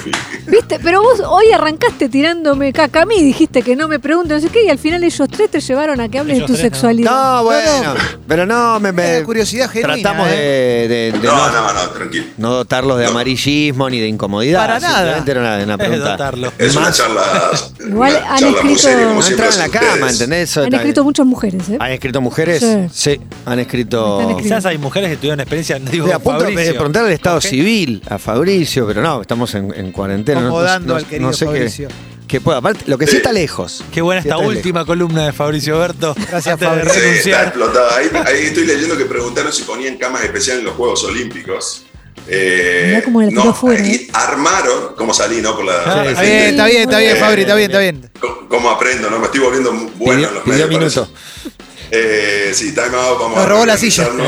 ¿Viste? 0.47 0.79
Pero 0.83 1.03
vos 1.03 1.21
hoy 1.27 1.53
arrancaste 1.53 2.09
tirándome 2.09 2.73
caca 2.73 3.03
a 3.03 3.07
mí, 3.07 3.23
dijiste 3.23 3.63
que 3.63 3.77
no 3.77 3.89
me 3.89 3.99
pregunten, 3.99 4.37
no 4.37 4.41
sé 4.43 4.49
qué, 4.49 4.65
y 4.65 4.69
al 4.69 4.79
final 4.79 5.03
ellos 5.05 5.29
tres 5.31 5.51
te 5.51 5.61
llevaron 5.61 6.01
a 6.01 6.09
que 6.09 6.19
hables 6.19 6.39
de 6.41 6.45
tu 6.47 6.57
sexualidad. 6.57 7.11
No, 7.11 7.45
bueno. 7.45 7.71
No, 7.85 7.95
no. 7.95 8.01
Pero 8.27 8.47
no, 8.47 8.81
me, 8.81 8.93
me- 8.93 9.17
Era 9.17 9.25
curiosidad 9.25 9.71
genuina, 9.71 9.95
Tratamos 10.03 10.29
¿eh? 10.31 10.37
de, 10.37 10.89
de- 10.89 11.13
de 11.13 11.27
No, 11.27 11.51
no, 11.51 11.53
no, 11.53 11.73
no, 11.73 11.91
tranquilo. 11.91 12.25
no 12.39 12.53
dotarlos 12.55 12.99
de 12.99 13.05
No. 13.05 13.11
amarillismo 13.11 13.89
ni 13.91 14.01
de 14.01 14.09
incomodidad. 14.09 14.61
Para 14.61 14.81
nada. 14.81 14.97
Simplemente 14.99 15.31
era 15.33 15.41
una, 15.41 15.65
una 15.65 15.79
pregunta. 15.79 16.11
dotarlo. 16.13 16.53
Es 16.59 16.77
una 16.77 16.87
Más- 16.87 16.97
charla, 16.97 17.23
Igual 17.87 18.13
una 18.13 18.33
han 18.33 18.39
charla 18.39 18.63
muy 18.63 18.73
escrito- 18.73 18.79
seria, 18.79 19.05
como 19.05 19.15
No 19.17 19.23
siempre 19.23 19.47
en 19.49 19.59
la 19.59 19.65
hacen 19.65 19.73
cama, 19.73 19.93
ustedes. 19.93 20.13
¿entendés? 20.13 20.51
Eso 20.51 20.63
Han 20.63 20.75
escrito 20.75 21.05
muchas 21.05 21.27
mujeres, 21.27 21.69
¿eh? 21.69 21.77
¿Han 21.81 21.93
escrito 21.93 22.21
mujeres? 22.21 22.67
Sí. 22.93 23.21
Han 23.47 23.59
escrito. 23.59 24.21
Están 24.21 24.31
escribiendo. 24.31 24.37
Quizás 24.43 24.67
hay 24.67 24.79
mujeres 24.79 25.11
que 25.11 25.17
tuvieron 25.17 25.41
experiencia, 25.41 25.79
digo 25.79 26.07
Estoy 26.07 26.13
a 26.13 26.19
punto 26.19 26.45
de 26.45 26.51
Fabricio. 26.51 26.75
preguntar 26.75 27.07
el 27.07 27.13
estado 27.13 27.41
civil 27.41 28.03
a 28.09 28.19
Fabricio, 28.19 28.87
pero 28.87 29.03
no, 29.03 29.21
estamos 29.23 29.55
en, 29.55 29.73
en 29.75 29.93
no- 30.35 30.41
no- 30.41 30.47
Acomodando 30.49 30.93
no, 30.95 30.99
al 30.99 31.07
querido 31.07 31.31
no 31.31 31.37
sé 31.37 31.45
qué, 31.47 31.53
Fabricio. 31.53 31.89
qué 32.29 32.41
pueda. 32.41 32.59
Aparte, 32.59 32.85
lo 32.87 32.99
que 32.99 33.07
sí 33.07 33.17
está 33.17 33.33
lejos. 33.33 33.85
Qué 33.93 34.01
buena 34.03 34.23
Sí 34.23 34.29
esta 34.29 34.39
última 34.39 34.85
columna 34.85 35.27
de 35.27 35.33
Fabricio 35.33 35.79
Berto. 35.79 36.15
Gracias, 36.31 36.47
antes 36.61 36.71
de 36.71 36.91
Fabri. 36.91 37.01
Sí, 37.23 37.31
está 37.31 37.43
explotada. 37.45 37.97
Ahí, 37.97 38.11
ahí 38.27 38.47
estoy 38.47 38.67
leyendo 38.67 38.97
que 38.97 39.05
preguntaron 39.07 39.53
si 39.53 39.63
ponían 39.63 39.97
camas 39.99 40.23
especiales 40.25 40.61
en 40.61 40.67
los 40.67 40.75
Juegos 40.77 41.03
Olímpicos. 41.05 41.85
Eh, 42.29 42.85
Mirá 42.89 43.03
cómo 43.03 43.23
la 43.23 43.29
tiró 43.29 43.45
no, 43.45 43.55
fuera, 43.55 43.85
¿eh? 43.85 44.07
armaron, 44.13 44.95
como 44.97 45.13
salí, 45.15 45.41
¿no? 45.41 45.57
Por 45.57 45.65
la, 45.65 45.83
Ah, 45.85 46.05
la 46.05 46.11
Está 46.11 46.23
bien, 46.23 46.37
está 46.51 46.67
bien, 46.67 46.83
está 46.83 46.99
bien, 46.99 47.17
Eh, 47.17 47.21
Fabri, 47.21 47.41
está 47.43 47.55
bien, 47.57 47.71
está 47.71 47.81
bien. 47.81 48.11
¿Cómo- 48.21 48.49
¿Cómo 48.49 48.71
aprendo? 48.71 49.09
¿no? 49.11 49.19
Me 49.19 49.25
estoy 49.25 49.41
volviendo 49.41 49.73
muy 49.73 49.91
bueno 49.97 50.29
en 50.29 50.35
los 50.35 50.47
medios. 50.47 50.69
minuto. 50.69 51.09
parece. 51.13 51.51
Eh, 51.91 52.53
sí, 52.55 52.73
time 52.73 52.97
out, 52.97 53.19
vamos 53.19 53.37
Nos 53.37 53.47
a 53.47 53.49
robó 53.49 53.67
la 53.67 53.77
silla. 53.77 54.09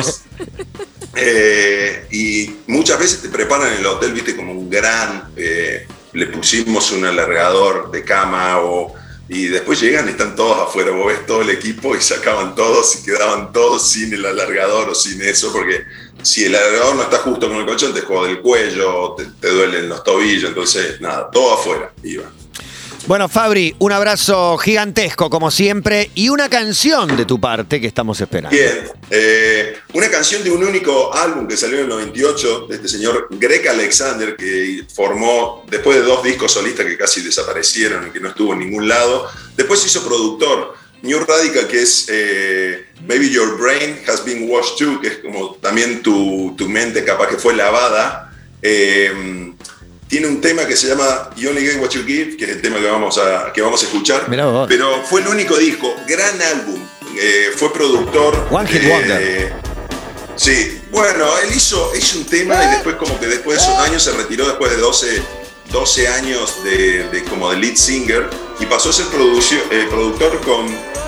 Eh, 1.14 2.06
y 2.10 2.50
muchas 2.68 2.98
veces 2.98 3.20
te 3.20 3.28
preparan 3.28 3.72
en 3.72 3.78
el 3.80 3.86
hotel, 3.86 4.12
viste, 4.12 4.34
como 4.34 4.52
un 4.52 4.70
gran. 4.70 5.24
eh, 5.36 5.86
le 6.12 6.26
pusimos 6.26 6.90
un 6.92 7.04
alargador 7.04 7.90
de 7.90 8.04
cama 8.04 8.58
o. 8.60 8.94
Y 9.28 9.46
después 9.46 9.80
llegan 9.80 10.08
y 10.08 10.10
están 10.10 10.36
todos 10.36 10.58
afuera. 10.58 10.90
Vos 10.90 11.06
ves 11.06 11.24
todo 11.24 11.40
el 11.40 11.50
equipo 11.50 11.96
y 11.96 12.02
sacaban 12.02 12.54
todos 12.54 12.96
y 12.96 13.04
quedaban 13.04 13.52
todos 13.52 13.88
sin 13.88 14.12
el 14.12 14.26
alargador 14.26 14.90
o 14.90 14.94
sin 14.94 15.22
eso, 15.22 15.50
porque 15.52 15.84
si 16.22 16.44
el 16.44 16.54
alargador 16.54 16.96
no 16.96 17.02
está 17.02 17.18
justo 17.18 17.48
con 17.48 17.56
el 17.56 17.64
colchón, 17.64 17.94
te 17.94 18.02
jode 18.02 18.32
el 18.32 18.40
cuello, 18.40 19.14
te, 19.16 19.24
te 19.40 19.48
duelen 19.48 19.88
los 19.88 20.04
tobillos. 20.04 20.50
Entonces, 20.50 21.00
nada, 21.00 21.30
todo 21.30 21.54
afuera 21.54 21.92
iba. 22.02 22.24
Bueno, 23.06 23.28
Fabri, 23.28 23.74
un 23.80 23.90
abrazo 23.90 24.56
gigantesco, 24.58 25.28
como 25.28 25.50
siempre, 25.50 26.10
y 26.14 26.28
una 26.28 26.48
canción 26.48 27.16
de 27.16 27.24
tu 27.24 27.40
parte 27.40 27.80
que 27.80 27.88
estamos 27.88 28.20
esperando. 28.20 28.56
Bien, 28.56 28.88
eh, 29.10 29.76
una 29.94 30.08
canción 30.08 30.44
de 30.44 30.52
un 30.52 30.62
único 30.62 31.12
álbum 31.12 31.48
que 31.48 31.56
salió 31.56 31.78
en 31.78 31.84
el 31.84 31.88
98 31.88 32.66
de 32.68 32.76
este 32.76 32.88
señor 32.88 33.26
Greg 33.32 33.68
Alexander 33.68 34.36
que 34.36 34.84
formó 34.94 35.64
después 35.68 35.98
de 35.98 36.04
dos 36.04 36.22
discos 36.22 36.52
solistas 36.52 36.86
que 36.86 36.96
casi 36.96 37.22
desaparecieron 37.22 38.06
y 38.06 38.10
que 38.12 38.20
no 38.20 38.28
estuvo 38.28 38.52
en 38.52 38.60
ningún 38.60 38.86
lado. 38.86 39.28
Después 39.56 39.84
hizo 39.84 40.04
productor. 40.04 40.80
New 41.02 41.18
Radical, 41.18 41.66
que 41.66 41.82
es 41.82 42.06
eh, 42.08 42.86
Maybe 43.08 43.28
Your 43.28 43.58
Brain 43.58 43.98
Has 44.06 44.24
Been 44.24 44.48
Washed 44.48 44.76
Too, 44.78 45.00
que 45.00 45.08
es 45.08 45.16
como 45.16 45.56
también 45.56 46.00
tu, 46.00 46.54
tu 46.56 46.68
mente 46.68 47.04
capaz 47.04 47.26
que 47.26 47.36
fue 47.36 47.56
lavada. 47.56 48.32
Eh, 48.62 49.51
tiene 50.12 50.26
un 50.26 50.42
tema 50.42 50.66
que 50.66 50.76
se 50.76 50.88
llama 50.88 51.30
You 51.36 51.48
Only 51.48 51.62
Get 51.62 51.80
What 51.80 51.88
You 51.88 52.04
Give, 52.04 52.36
que 52.36 52.44
es 52.44 52.50
el 52.50 52.60
tema 52.60 52.76
que 52.78 52.84
vamos 52.86 53.16
a, 53.16 53.50
que 53.50 53.62
vamos 53.62 53.80
a 53.82 53.86
escuchar. 53.86 54.26
Pero 54.68 55.02
fue 55.04 55.22
el 55.22 55.28
único 55.28 55.56
disco, 55.56 55.96
gran 56.06 56.38
álbum. 56.42 56.86
Eh, 57.18 57.46
fue 57.56 57.72
productor. 57.72 58.46
One 58.50 58.68
Hit 58.68 58.82
de- 58.82 58.90
Wonder. 58.90 59.52
Sí, 60.36 60.82
bueno, 60.90 61.24
él 61.38 61.56
hizo, 61.56 61.92
hizo 61.96 62.18
un 62.18 62.26
tema 62.26 62.62
y 62.62 62.68
después 62.72 62.96
como 62.96 63.18
que 63.18 63.26
después 63.26 63.56
de 63.56 63.64
esos 63.64 63.78
años 63.78 64.02
se 64.02 64.12
retiró 64.12 64.46
después 64.46 64.70
de 64.72 64.76
12, 64.76 65.22
12 65.70 66.08
años 66.08 66.62
de, 66.62 67.04
de 67.08 67.24
como 67.24 67.50
de 67.50 67.56
lead 67.56 67.76
singer 67.76 68.28
y 68.60 68.66
pasó 68.66 68.90
a 68.90 68.92
ser 68.92 69.06
eh, 69.06 69.86
productor 69.88 70.40
con 70.42 70.66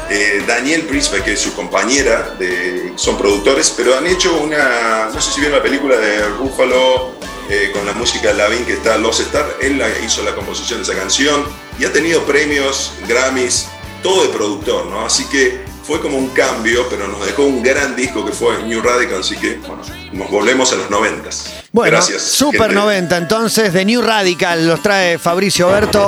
eh, 0.09 0.43
Daniel 0.47 0.87
Brisbane, 0.89 1.23
que 1.23 1.35
es 1.35 1.41
su 1.41 1.53
compañera, 1.53 2.37
de, 2.39 2.95
son 2.97 3.19
productores, 3.19 3.71
pero 3.77 3.99
han 3.99 4.07
hecho 4.07 4.35
una, 4.39 5.11
no 5.13 5.21
sé 5.21 5.31
si 5.31 5.41
vieron 5.41 5.59
la 5.59 5.63
película 5.63 5.99
de 5.99 6.27
Ruffalo 6.27 7.13
eh, 7.51 7.71
con 7.73 7.85
la 7.87 7.93
música 7.93 8.29
de 8.29 8.35
Lavín 8.35 8.65
que 8.65 8.75
está 8.75 8.97
Los 8.99 9.21
Star, 9.21 9.47
él 9.61 9.79
la- 9.79 9.89
hizo 10.05 10.23
la 10.23 10.35
composición 10.35 10.79
de 10.81 10.85
esa 10.85 10.95
canción 10.99 11.45
y 11.79 11.85
ha 11.85 11.93
tenido 11.93 12.23
premios, 12.25 12.93
Grammys, 13.09 13.67
todo 14.03 14.23
de 14.23 14.29
productor, 14.31 14.87
¿no? 14.87 15.05
Así 15.05 15.25
que 15.27 15.63
fue 15.87 16.01
como 16.01 16.17
un 16.17 16.29
cambio, 16.31 16.87
pero 16.89 17.07
nos 17.09 17.25
dejó 17.27 17.43
un 17.45 17.63
gran 17.63 17.95
disco 17.95 18.25
que 18.25 18.33
fue 18.33 18.63
New 18.63 18.81
Radical, 18.81 19.21
así 19.21 19.37
que 19.37 19.57
bueno, 19.67 19.83
nos 20.13 20.31
volvemos 20.31 20.73
a 20.73 20.77
los 20.77 20.89
noventas. 20.91 21.53
Bueno, 21.73 21.97
Gracias. 21.97 22.23
Super 22.23 22.61
gente. 22.63 22.75
90, 22.77 23.17
entonces, 23.19 23.73
de 23.73 23.85
New 23.85 24.01
Radical 24.01 24.67
los 24.67 24.81
trae 24.83 25.19
Fabricio 25.19 25.69
Berto. 25.69 26.07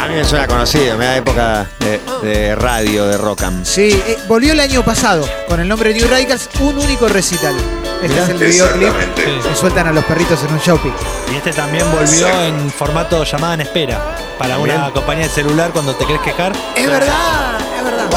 A 0.00 0.06
mí 0.08 0.14
me 0.16 0.24
suena 0.24 0.46
conocido, 0.46 0.96
me 0.98 1.06
da 1.06 1.16
época 1.16 1.70
de, 1.80 2.00
de 2.28 2.54
radio, 2.54 3.06
de 3.06 3.16
rock 3.16 3.42
and. 3.42 3.64
Sí, 3.64 3.90
eh, 4.06 4.18
volvió 4.28 4.52
el 4.52 4.60
año 4.60 4.84
pasado 4.84 5.26
con 5.48 5.60
el 5.60 5.66
nombre 5.68 5.94
New 5.94 6.06
Radicals, 6.06 6.48
un 6.60 6.78
único 6.78 7.08
recital. 7.08 7.54
Este 8.02 8.20
es 8.22 8.28
el 8.28 8.38
videoclip 8.38 9.14
que 9.14 9.54
sueltan 9.54 9.86
a 9.86 9.92
los 9.92 10.04
perritos 10.04 10.42
en 10.42 10.52
un 10.52 10.58
shopping. 10.58 10.92
Y 11.32 11.36
este 11.36 11.52
también 11.52 11.84
volvió 11.90 12.26
Exacto. 12.26 12.44
en 12.44 12.70
formato 12.70 13.24
llamada 13.24 13.54
en 13.54 13.60
espera 13.62 14.16
para 14.38 14.58
una 14.58 14.90
compañía 14.90 15.24
de 15.26 15.30
celular 15.32 15.70
cuando 15.72 15.94
te 15.94 16.04
querés 16.06 16.20
quejar. 16.22 16.52
Es 16.76 16.86
verdad, 16.86 17.58
es 17.78 17.84
verdad. 17.84 18.10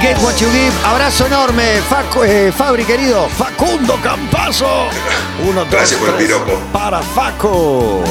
Get 0.00 0.16
what 0.22 0.36
you 0.36 0.48
give. 0.52 0.72
Abrazo 0.84 1.26
enorme, 1.26 1.80
Facu- 1.90 2.24
eh, 2.24 2.52
Fabri 2.56 2.84
querido. 2.84 3.28
Facundo 3.30 3.98
Campazo. 4.00 4.86
Uno, 5.48 5.62
dos, 5.64 5.70
Gracias 5.72 5.98
por 5.98 6.10
el 6.10 6.14
tres. 6.16 6.28
piropo. 6.28 6.52
Para 6.72 7.02
Facu. 7.02 8.04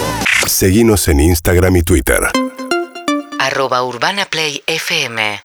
Seguinos 0.45 1.07
en 1.07 1.21
Instagram 1.21 1.77
y 1.77 1.83
Twitter. 1.83 2.19
arroba 3.39 3.81
Urbana 3.83 4.25
Play 4.25 4.61
FM 4.67 5.41